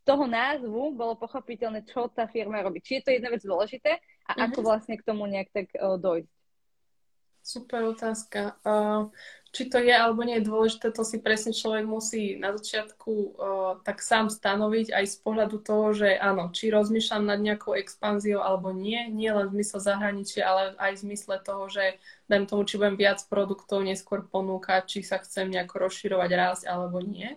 toho 0.06 0.24
názvu 0.30 0.94
bolo 0.96 1.18
pochopiteľné, 1.18 1.84
čo 1.84 2.08
tá 2.08 2.30
firma 2.30 2.62
robí. 2.62 2.80
Či 2.80 2.98
je 2.98 3.04
to 3.04 3.10
jedna 3.14 3.28
vec 3.34 3.42
dôležité 3.42 3.98
a 4.26 4.32
mm-hmm. 4.32 4.44
ako 4.48 4.58
vlastne 4.62 4.94
k 4.96 5.06
tomu 5.06 5.26
nejak 5.26 5.50
tak 5.50 5.66
uh, 5.76 5.98
dojsť. 6.00 6.39
Super 7.50 7.82
otázka. 7.90 8.54
Či 9.50 9.66
to 9.66 9.82
je 9.82 9.90
alebo 9.90 10.22
nie 10.22 10.38
je 10.38 10.46
dôležité, 10.46 10.94
to 10.94 11.02
si 11.02 11.18
presne 11.18 11.50
človek 11.50 11.82
musí 11.82 12.38
na 12.38 12.54
začiatku 12.54 13.34
tak 13.82 13.98
sám 13.98 14.30
stanoviť 14.30 14.94
aj 14.94 15.04
z 15.10 15.16
pohľadu 15.26 15.58
toho, 15.58 15.90
že 15.90 16.14
áno, 16.14 16.54
či 16.54 16.70
rozmýšľam 16.70 17.26
nad 17.26 17.42
nejakou 17.42 17.74
expanziou 17.74 18.46
alebo 18.46 18.70
nie, 18.70 19.10
nie 19.10 19.34
len 19.34 19.50
v 19.50 19.58
zmysle 19.58 19.82
zahraničia, 19.82 20.46
ale 20.46 20.62
aj 20.78 20.92
v 20.94 21.02
zmysle 21.10 21.42
toho, 21.42 21.66
že 21.66 21.98
dajme 22.30 22.46
tomu, 22.46 22.62
či 22.62 22.78
budem 22.78 22.94
viac 22.94 23.18
produktov 23.26 23.82
neskôr 23.82 24.22
ponúkať, 24.22 24.86
či 24.86 24.98
sa 25.02 25.18
chcem 25.18 25.50
nejako 25.50 25.90
rozširovať, 25.90 26.30
rásť 26.30 26.64
alebo 26.70 27.02
nie. 27.02 27.34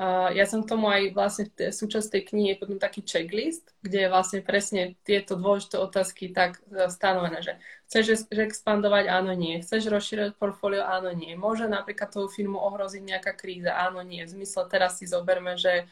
Ja 0.00 0.48
som 0.48 0.64
tomu 0.64 0.88
aj 0.88 1.12
vlastne 1.12 1.52
v 1.52 1.68
súčasť 1.68 2.16
tej 2.16 2.22
knihy 2.32 2.48
je 2.56 2.60
potom 2.64 2.80
taký 2.80 3.04
checklist, 3.04 3.76
kde 3.84 4.08
je 4.08 4.08
vlastne 4.08 4.40
presne 4.40 4.96
tieto 5.04 5.36
dôležité 5.36 5.76
otázky 5.76 6.32
tak 6.32 6.64
e, 6.72 6.88
stanovené, 6.88 7.44
že 7.44 7.60
chceš 7.92 8.24
expandovať, 8.32 9.12
áno, 9.12 9.36
nie. 9.36 9.60
Chceš 9.60 9.92
rozšíriť 9.92 10.40
portfólio, 10.40 10.80
áno, 10.80 11.12
nie. 11.12 11.36
Môže 11.36 11.68
napríklad 11.68 12.08
tú 12.08 12.24
firmu 12.24 12.56
ohroziť 12.56 13.04
nejaká 13.04 13.36
kríza, 13.36 13.76
áno, 13.76 14.00
nie. 14.00 14.24
V 14.24 14.32
zmysle 14.32 14.64
teraz 14.72 14.96
si 14.96 15.04
zoberme, 15.04 15.60
že 15.60 15.84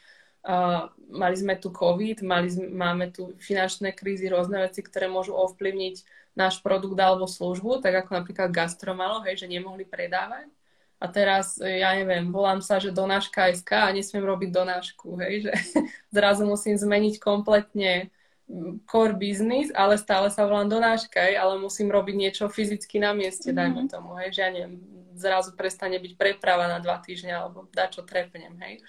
uh, 0.48 0.88
mali 1.12 1.36
sme 1.36 1.60
tu 1.60 1.68
COVID, 1.68 2.24
mali, 2.24 2.48
máme 2.56 3.12
tu 3.12 3.36
finančné 3.36 3.92
krízy, 3.92 4.32
rôzne 4.32 4.64
veci, 4.64 4.80
ktoré 4.80 5.12
môžu 5.12 5.36
ovplyvniť 5.36 6.08
náš 6.40 6.64
produkt 6.64 6.96
alebo 6.96 7.28
službu, 7.28 7.84
tak 7.84 8.00
ako 8.00 8.16
napríklad 8.16 8.48
gastromalo, 8.48 9.20
hej, 9.28 9.44
že 9.44 9.52
nemohli 9.52 9.84
predávať 9.84 10.48
a 11.00 11.08
teraz, 11.08 11.56
e, 11.56 11.80
ja 11.80 11.96
neviem, 11.96 12.28
volám 12.28 12.60
sa, 12.60 12.76
že 12.76 12.92
donáška 12.92 13.48
SK 13.56 13.88
a 13.88 13.96
nesmiem 13.96 14.20
robiť 14.20 14.50
donášku, 14.52 15.16
hej, 15.24 15.48
že 15.48 15.52
zrazu 16.16 16.44
musím 16.44 16.76
zmeniť 16.76 17.16
kompletne 17.16 18.12
core 18.84 19.16
business, 19.16 19.72
ale 19.72 19.96
stále 19.96 20.28
sa 20.28 20.44
volám 20.44 20.68
donáška, 20.68 21.24
hej, 21.24 21.40
ale 21.40 21.56
musím 21.56 21.88
robiť 21.88 22.14
niečo 22.20 22.44
fyzicky 22.52 23.00
na 23.00 23.16
mieste, 23.16 23.48
mm-hmm. 23.48 23.58
dajme 23.58 23.82
tomu, 23.88 24.10
hej, 24.20 24.28
že 24.36 24.40
ja 24.44 24.50
neviem, 24.52 24.76
zrazu 25.16 25.56
prestane 25.56 25.96
byť 25.96 26.12
preprava 26.20 26.68
na 26.68 26.82
dva 26.84 27.00
týždne 27.00 27.32
alebo 27.32 27.64
dá 27.72 27.88
čo 27.88 28.04
trepnem, 28.04 28.52
hej. 28.60 28.84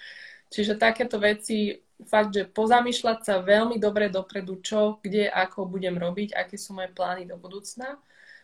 Čiže 0.52 0.76
takéto 0.76 1.16
veci, 1.16 1.80
fakt, 2.04 2.36
že 2.36 2.44
pozamýšľať 2.44 3.18
sa 3.24 3.40
veľmi 3.40 3.80
dobre 3.80 4.12
dopredu, 4.12 4.60
čo, 4.60 5.00
kde, 5.00 5.32
ako 5.32 5.64
budem 5.64 5.96
robiť, 5.96 6.36
aké 6.36 6.60
sú 6.60 6.76
moje 6.76 6.92
plány 6.92 7.24
do 7.24 7.40
budúcna 7.40 7.96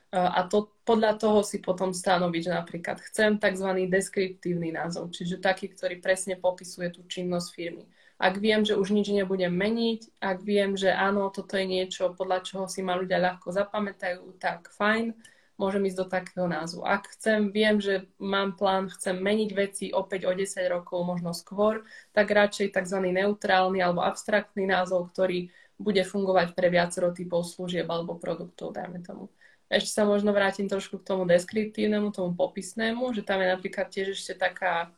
a 0.08 0.40
to, 0.48 0.72
podľa 0.88 1.20
toho 1.20 1.44
si 1.44 1.60
potom 1.60 1.92
stanoviť, 1.92 2.42
že 2.48 2.52
napríklad 2.56 2.96
chcem 3.12 3.36
tzv. 3.36 3.68
deskriptívny 3.92 4.72
názov, 4.72 5.12
čiže 5.12 5.36
taký, 5.36 5.68
ktorý 5.68 6.00
presne 6.00 6.40
popisuje 6.40 6.88
tú 6.88 7.04
činnosť 7.04 7.48
firmy. 7.52 7.84
Ak 8.18 8.40
viem, 8.40 8.66
že 8.66 8.74
už 8.74 8.90
nič 8.90 9.14
nebudem 9.14 9.52
meniť, 9.52 10.18
ak 10.18 10.42
viem, 10.42 10.74
že 10.74 10.90
áno, 10.90 11.30
toto 11.30 11.54
je 11.54 11.68
niečo, 11.68 12.16
podľa 12.16 12.42
čoho 12.42 12.64
si 12.66 12.82
ma 12.82 12.98
ľudia 12.98 13.20
ľahko 13.20 13.52
zapamätajú, 13.52 14.40
tak 14.42 14.72
fajn, 14.74 15.14
môžem 15.54 15.86
ísť 15.86 15.98
do 16.02 16.06
takého 16.08 16.46
názvu. 16.50 16.82
Ak 16.82 17.14
chcem, 17.14 17.54
viem, 17.54 17.78
že 17.78 18.10
mám 18.18 18.58
plán, 18.58 18.90
chcem 18.90 19.18
meniť 19.18 19.50
veci 19.52 19.84
opäť 19.94 20.24
o 20.24 20.32
10 20.32 20.50
rokov, 20.66 21.04
možno 21.04 21.30
skôr, 21.30 21.86
tak 22.10 22.30
radšej 22.32 22.74
tzv. 22.74 22.98
neutrálny 23.06 23.78
alebo 23.82 24.02
abstraktný 24.02 24.66
názov, 24.66 25.14
ktorý 25.14 25.50
bude 25.78 26.02
fungovať 26.02 26.58
pre 26.58 26.74
viacero 26.74 27.14
typov 27.14 27.46
služieb 27.46 27.86
alebo 27.86 28.18
produktov, 28.18 28.74
dajme 28.74 28.98
tomu. 28.98 29.30
Ešte 29.68 30.00
sa 30.00 30.08
možno 30.08 30.32
vrátim 30.32 30.64
trošku 30.64 31.00
k 31.00 31.08
tomu 31.12 31.28
deskriptívnemu, 31.28 32.08
tomu 32.08 32.32
popisnému, 32.32 33.12
že 33.12 33.20
tam 33.20 33.44
je 33.44 33.52
napríklad 33.52 33.92
tiež 33.92 34.16
ešte 34.16 34.32
taká, 34.32 34.92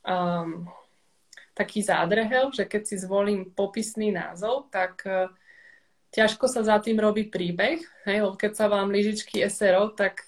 um, 0.00 0.64
taký 1.52 1.84
zádrhel, 1.84 2.48
že 2.56 2.64
keď 2.64 2.82
si 2.88 2.96
zvolím 2.96 3.52
popisný 3.52 4.08
názov, 4.08 4.72
tak 4.72 5.04
uh, 5.04 5.28
ťažko 6.12 6.48
sa 6.48 6.64
za 6.64 6.80
tým 6.80 6.96
robí 6.96 7.28
príbeh, 7.28 7.84
hej, 8.08 8.18
lebo 8.24 8.36
keď 8.36 8.52
sa 8.56 8.66
vám 8.72 8.88
lyžičky 8.88 9.44
SRO, 9.44 9.92
tak 9.92 10.24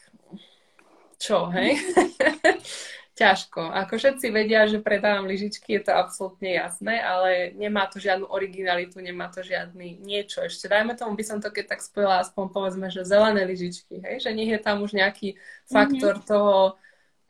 čo, 1.17 1.49
hej? 1.53 1.77
ťažko. 3.21 3.61
Ako 3.85 4.01
všetci 4.01 4.33
vedia, 4.33 4.65
že 4.65 4.81
predávam 4.81 5.29
lyžičky, 5.29 5.77
je 5.77 5.83
to 5.85 5.93
absolútne 5.93 6.57
jasné, 6.57 6.97
ale 7.05 7.53
nemá 7.53 7.85
to 7.85 8.01
žiadnu 8.01 8.25
originalitu, 8.25 8.97
nemá 9.05 9.29
to 9.29 9.45
žiadny 9.45 10.01
niečo. 10.01 10.41
Ešte 10.41 10.73
dajme 10.73 10.97
tomu, 10.97 11.13
by 11.13 11.25
som 11.29 11.37
to 11.37 11.53
keď 11.53 11.77
tak 11.77 11.85
spojila 11.85 12.25
aspoň 12.25 12.49
povedzme, 12.49 12.89
že 12.89 13.05
zelené 13.05 13.45
lyžičky, 13.45 14.01
hej? 14.01 14.25
že 14.25 14.33
nech 14.33 14.49
je 14.49 14.61
tam 14.65 14.81
už 14.81 14.97
nejaký 14.97 15.37
faktor 15.69 16.25
mm-hmm. 16.25 16.31
toho, 16.33 16.81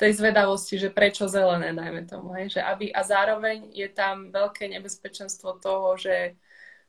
tej 0.00 0.16
zvedavosti, 0.16 0.80
že 0.80 0.88
prečo 0.88 1.28
zelené, 1.28 1.76
dajme 1.76 2.08
tomu. 2.08 2.32
Hej? 2.32 2.56
Že 2.56 2.60
aby, 2.64 2.86
a 2.88 3.04
zároveň 3.04 3.68
je 3.68 3.84
tam 3.92 4.32
veľké 4.32 4.64
nebezpečenstvo 4.72 5.60
toho, 5.60 5.92
že 6.00 6.40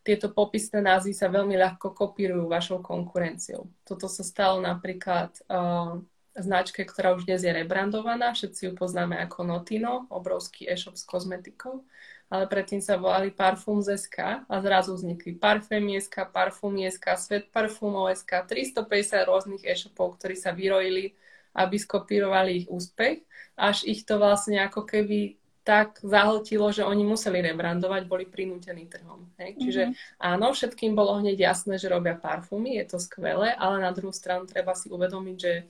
tieto 0.02 0.32
popisné 0.32 0.80
názvy 0.80 1.12
sa 1.12 1.28
veľmi 1.28 1.60
ľahko 1.60 1.92
kopírujú 1.92 2.48
vašou 2.48 2.80
konkurenciou. 2.80 3.68
Toto 3.84 4.08
sa 4.08 4.24
stalo 4.24 4.64
napríklad 4.64 5.36
uh, 5.52 6.00
značke, 6.36 6.88
ktorá 6.88 7.16
už 7.16 7.28
dnes 7.28 7.44
je 7.44 7.52
rebrandovaná. 7.52 8.32
Všetci 8.32 8.70
ju 8.70 8.72
poznáme 8.76 9.20
ako 9.20 9.44
Notino, 9.44 10.08
obrovský 10.08 10.68
e-shop 10.68 10.96
s 10.96 11.04
kozmetikou. 11.04 11.84
Ale 12.32 12.48
predtým 12.48 12.80
sa 12.80 12.96
volali 12.96 13.28
Parfum 13.28 13.84
SK 13.84 14.48
a 14.48 14.56
zrazu 14.64 14.96
vznikli 14.96 15.36
SK, 15.36 16.32
Parfum 16.32 16.80
SK, 16.80 17.06
Svet 17.20 17.46
Parfumov 17.52 18.08
SK, 18.16 18.48
350 18.48 19.28
rôznych 19.28 19.64
e-shopov, 19.68 20.16
ktorí 20.16 20.40
sa 20.40 20.56
vyrojili, 20.56 21.12
aby 21.52 21.76
skopírovali 21.76 22.64
ich 22.64 22.68
úspech, 22.72 23.28
až 23.60 23.84
ich 23.84 24.08
to 24.08 24.16
vlastne 24.16 24.64
ako 24.64 24.88
keby 24.88 25.36
tak 25.62 26.02
zahltilo, 26.02 26.74
že 26.74 26.82
oni 26.82 27.06
museli 27.06 27.38
rebrandovať, 27.46 28.10
boli 28.10 28.26
prinútení 28.26 28.90
trhom. 28.90 29.30
Hej? 29.38 29.62
Čiže 29.62 29.84
mm-hmm. 29.94 30.26
áno, 30.26 30.58
všetkým 30.58 30.98
bolo 30.98 31.22
hneď 31.22 31.54
jasné, 31.54 31.78
že 31.78 31.92
robia 31.92 32.18
parfumy, 32.18 32.82
je 32.82 32.86
to 32.90 32.98
skvelé, 32.98 33.54
ale 33.54 33.78
na 33.78 33.94
druhú 33.94 34.10
stranu 34.10 34.50
treba 34.50 34.74
si 34.74 34.90
uvedomiť, 34.90 35.38
že 35.38 35.70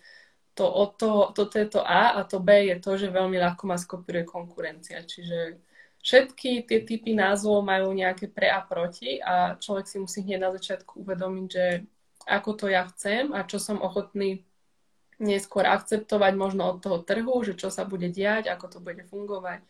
to, 0.62 0.69
od 0.69 0.91
toho, 1.02 1.21
toto 1.34 1.58
je 1.58 1.65
to 1.65 1.82
A 1.82 2.13
a 2.13 2.21
to 2.21 2.38
B 2.38 2.69
je 2.69 2.78
to, 2.78 2.93
že 3.02 3.10
veľmi 3.10 3.41
ľahko 3.41 3.65
ma 3.65 3.82
skopíruje 3.82 4.30
konkurencia. 4.30 5.02
Čiže 5.02 5.58
všetky 6.06 6.69
tie 6.69 6.86
typy 6.86 7.17
názvov 7.17 7.65
majú 7.65 7.89
nejaké 7.97 8.30
pre 8.30 8.45
a 8.54 8.62
proti 8.62 9.17
a 9.17 9.58
človek 9.58 9.89
si 9.89 9.97
musí 9.97 10.21
hneď 10.21 10.38
na 10.38 10.54
začiatku 10.54 11.02
uvedomiť, 11.02 11.47
že 11.50 11.65
ako 12.30 12.50
to 12.54 12.65
ja 12.69 12.86
chcem 12.93 13.34
a 13.34 13.41
čo 13.41 13.58
som 13.58 13.82
ochotný 13.82 14.45
neskôr 15.17 15.65
akceptovať 15.65 16.34
možno 16.38 16.69
od 16.69 16.78
toho 16.82 17.02
trhu, 17.02 17.41
že 17.41 17.58
čo 17.58 17.74
sa 17.74 17.82
bude 17.82 18.10
diať, 18.13 18.54
ako 18.54 18.78
to 18.78 18.80
bude 18.82 19.02
fungovať. 19.10 19.65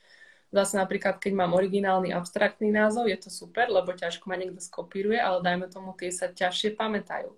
Zase 0.51 0.75
napríklad, 0.75 1.23
keď 1.23 1.31
mám 1.31 1.55
originálny 1.55 2.11
abstraktný 2.11 2.75
názov, 2.75 3.07
je 3.07 3.15
to 3.15 3.31
super, 3.31 3.71
lebo 3.71 3.95
ťažko 3.95 4.27
ma 4.27 4.35
niekto 4.35 4.59
skopíruje, 4.59 5.15
ale 5.15 5.39
dajme 5.39 5.71
tomu, 5.71 5.95
tie 5.95 6.11
sa 6.11 6.27
ťažšie 6.27 6.75
pamätajú. 6.75 7.31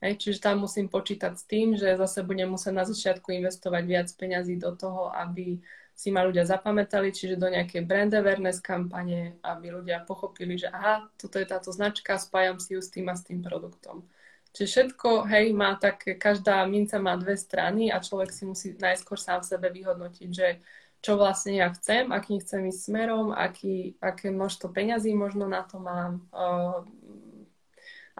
Hej, 0.00 0.16
čiže 0.16 0.40
tam 0.40 0.64
musím 0.64 0.88
počítať 0.88 1.36
s 1.36 1.44
tým, 1.44 1.76
že 1.76 1.92
zase 2.00 2.24
budem 2.24 2.48
musieť 2.48 2.72
na 2.72 2.84
začiatku 2.88 3.36
investovať 3.36 3.82
viac 3.84 4.08
peňazí 4.16 4.56
do 4.56 4.72
toho, 4.72 5.12
aby 5.12 5.60
si 5.92 6.08
ma 6.08 6.24
ľudia 6.24 6.48
zapamätali, 6.48 7.12
čiže 7.12 7.36
do 7.36 7.52
nejakej 7.52 7.84
brand 7.84 8.08
awareness 8.16 8.64
kampane, 8.64 9.36
aby 9.44 9.66
ľudia 9.68 10.00
pochopili, 10.08 10.56
že 10.56 10.72
aha, 10.72 11.04
toto 11.20 11.36
je 11.36 11.44
táto 11.44 11.68
značka, 11.68 12.16
spájam 12.16 12.56
si 12.56 12.72
ju 12.72 12.80
s 12.80 12.88
tým 12.88 13.12
a 13.12 13.14
s 13.14 13.28
tým 13.28 13.44
produktom. 13.44 14.08
Čiže 14.56 14.66
všetko, 14.96 15.28
hej, 15.28 15.52
má 15.52 15.76
tak, 15.76 16.00
každá 16.16 16.64
minca 16.64 16.96
má 16.96 17.20
dve 17.20 17.36
strany 17.36 17.92
a 17.92 18.00
človek 18.00 18.32
si 18.32 18.48
musí 18.48 18.72
najskôr 18.80 19.20
sám 19.20 19.44
v 19.44 19.50
sebe 19.52 19.68
vyhodnotiť, 19.68 20.30
že 20.32 20.64
čo 21.00 21.20
vlastne 21.20 21.60
ja 21.60 21.68
chcem, 21.72 22.08
akým 22.08 22.40
chcem 22.40 22.72
ísť 22.72 22.80
smerom, 22.88 23.32
aký, 23.36 24.00
aké 24.00 24.32
množstvo 24.32 24.72
peňazí 24.72 25.12
možno 25.12 25.48
na 25.48 25.64
to 25.64 25.80
mám, 25.80 26.24
uh, 26.32 26.84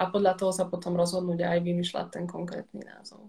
a 0.01 0.09
podľa 0.09 0.33
toho 0.41 0.53
sa 0.57 0.65
potom 0.65 0.97
rozhodnúť 0.97 1.45
aj 1.45 1.59
vymýšľať 1.61 2.07
ten 2.09 2.25
konkrétny 2.25 2.81
názov. 2.89 3.29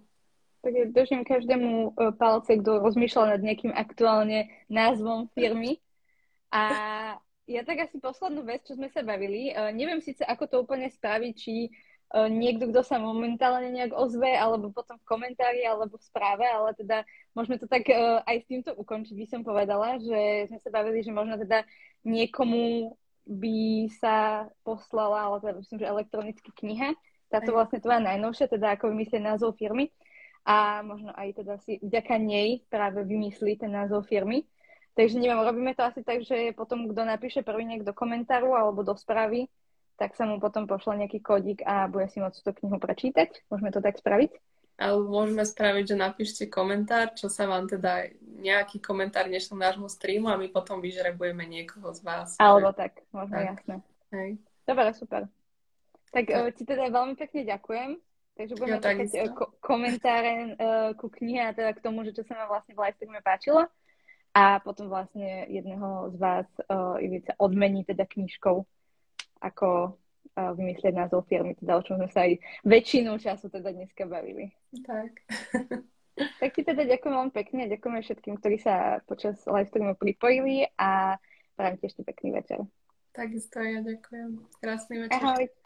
Ja 0.64 0.88
držím 0.88 1.28
každému 1.28 1.72
e, 1.74 1.90
palce, 2.16 2.56
kto 2.62 2.80
rozmýšľa 2.80 3.36
nad 3.36 3.42
nejakým 3.44 3.76
aktuálne 3.76 4.48
názvom 4.72 5.28
firmy. 5.36 5.84
A 6.54 6.64
ja 7.50 7.62
tak 7.68 7.84
asi 7.84 8.00
poslednú 8.00 8.48
vec, 8.48 8.64
čo 8.64 8.80
sme 8.80 8.88
sa 8.88 9.04
bavili, 9.04 9.52
uh, 9.52 9.72
neviem 9.72 10.00
síce, 10.00 10.24
ako 10.24 10.44
to 10.48 10.56
úplne 10.64 10.88
spraviť, 10.88 11.34
či 11.36 11.68
uh, 11.68 12.28
niekto, 12.28 12.68
kto 12.72 12.84
sa 12.84 13.00
momentálne 13.00 13.72
nejak 13.72 13.96
ozve, 13.96 14.36
alebo 14.36 14.72
potom 14.72 15.00
v 15.00 15.08
komentári, 15.08 15.64
alebo 15.64 15.96
v 15.96 16.08
správe, 16.08 16.44
ale 16.44 16.76
teda 16.76 17.08
môžeme 17.36 17.56
to 17.56 17.72
tak 17.72 17.88
aj 18.28 18.36
s 18.36 18.48
týmto 18.52 18.76
ukončiť, 18.76 19.16
by 19.16 19.28
som 19.28 19.42
povedala, 19.48 20.00
že 20.00 20.52
sme 20.52 20.60
sa 20.60 20.70
bavili, 20.72 21.04
že 21.04 21.12
možno 21.16 21.40
teda 21.40 21.64
niekomu 22.04 22.96
by 23.26 23.90
sa 24.02 24.48
poslala, 24.66 25.30
ale 25.30 25.38
teda 25.42 25.54
myslím, 25.62 25.78
že 25.82 25.92
elektronicky 25.92 26.50
kniha. 26.52 26.98
Táto 27.32 27.56
vlastne 27.56 27.80
tvoja 27.80 28.04
najnovšia, 28.04 28.52
teda 28.52 28.76
ako 28.76 28.92
vymyslieť 28.92 29.24
názov 29.24 29.56
firmy. 29.56 29.88
A 30.44 30.82
možno 30.82 31.14
aj 31.14 31.38
teda 31.38 31.62
si 31.62 31.78
vďaka 31.80 32.18
nej 32.18 32.66
práve 32.68 33.06
vymyslí 33.06 33.62
ten 33.62 33.72
názov 33.72 34.10
firmy. 34.10 34.44
Takže 34.98 35.22
neviem, 35.22 35.40
robíme 35.40 35.72
to 35.72 35.88
asi 35.88 36.04
tak, 36.04 36.28
že 36.28 36.52
potom 36.52 36.92
kto 36.92 37.08
napíše 37.08 37.46
prvý 37.46 37.64
niekto 37.64 37.94
do 37.94 37.96
komentáru 37.96 38.52
alebo 38.52 38.84
do 38.84 38.92
správy, 38.98 39.48
tak 39.96 40.18
sa 40.20 40.28
mu 40.28 40.42
potom 40.42 40.68
pošle 40.68 41.00
nejaký 41.00 41.24
kódik 41.24 41.64
a 41.64 41.88
bude 41.88 42.12
si 42.12 42.20
môcť 42.20 42.36
túto 42.44 42.52
knihu 42.60 42.76
prečítať. 42.76 43.48
Môžeme 43.48 43.72
to 43.72 43.80
tak 43.80 43.96
spraviť? 43.96 44.36
alebo 44.82 45.14
môžeme 45.14 45.46
spraviť, 45.46 45.94
že 45.94 45.96
napíšte 45.96 46.44
komentár, 46.50 47.14
čo 47.14 47.30
sa 47.30 47.46
vám 47.46 47.70
teda 47.70 48.10
nejaký 48.42 48.82
komentár 48.82 49.30
nešiel 49.30 49.56
nášmu 49.56 49.86
streamu 49.88 50.34
a 50.34 50.36
my 50.36 50.50
potom 50.50 50.82
vyžrebujeme 50.82 51.46
niekoho 51.46 51.94
z 51.94 52.02
vás. 52.02 52.34
Alebo 52.42 52.74
že... 52.74 52.90
tak, 52.90 52.92
možno 53.14 53.38
tak. 53.38 53.46
jasné. 53.56 53.76
Hej. 54.12 54.30
Dobre, 54.66 54.88
super. 54.98 55.22
Tak 56.12 56.26
tak. 56.28 56.58
ti 56.58 56.64
teda 56.66 56.90
veľmi 56.92 57.16
pekne 57.16 57.42
ďakujem. 57.48 57.90
Takže 58.32 58.54
budeme 58.58 58.80
ja, 58.80 58.84
čakať 58.84 59.10
e, 59.12 59.28
ko- 59.36 59.54
komentáre 59.60 60.34
uh, 60.56 60.92
ku 60.96 61.12
knihe 61.12 61.52
a 61.52 61.54
teda 61.54 61.76
k 61.76 61.84
tomu, 61.84 62.02
že 62.08 62.16
čo 62.16 62.24
sa 62.26 62.42
nám 62.42 62.48
vlastne 62.50 62.74
v 62.74 62.82
live 62.82 62.96
streame 62.98 63.22
páčilo. 63.22 63.62
A 64.32 64.64
potom 64.64 64.88
vlastne 64.88 65.46
jedného 65.52 66.10
z 66.10 66.18
vás 66.18 66.48
uh, 66.72 66.96
Ivica 67.04 67.36
odmení 67.36 67.84
teda 67.84 68.08
knižkou 68.08 68.64
ako 69.44 69.68
uh, 69.92 70.52
vymyslieť 70.56 70.96
názov 70.96 71.28
firmy, 71.28 71.60
teda 71.60 71.76
o 71.76 71.84
čom 71.84 72.00
sme 72.00 72.10
sa 72.10 72.24
aj 72.24 72.40
väčšinu 72.64 73.20
času 73.20 73.52
teda 73.52 73.76
dneska 73.76 74.08
bavili. 74.08 74.56
Tak. 74.88 75.12
tak 76.16 76.50
ti 76.54 76.62
teda 76.62 76.84
ďakujem 76.84 77.14
veľmi 77.14 77.34
pekne 77.34 77.60
a 77.66 77.72
ďakujeme 77.72 78.00
všetkým, 78.04 78.34
ktorí 78.42 78.58
sa 78.60 79.00
počas 79.08 79.40
live 79.48 79.70
streamu 79.70 79.96
pripojili 79.96 80.68
a 80.76 81.16
prajem 81.56 81.78
ti 81.80 81.86
ešte 81.88 82.04
pekný 82.04 82.36
večer. 82.36 82.60
Takisto 83.12 83.60
ja 83.60 83.84
ďakujem. 83.84 84.30
Krásny 84.60 84.96
večer. 85.08 85.20
Ahoj. 85.20 85.61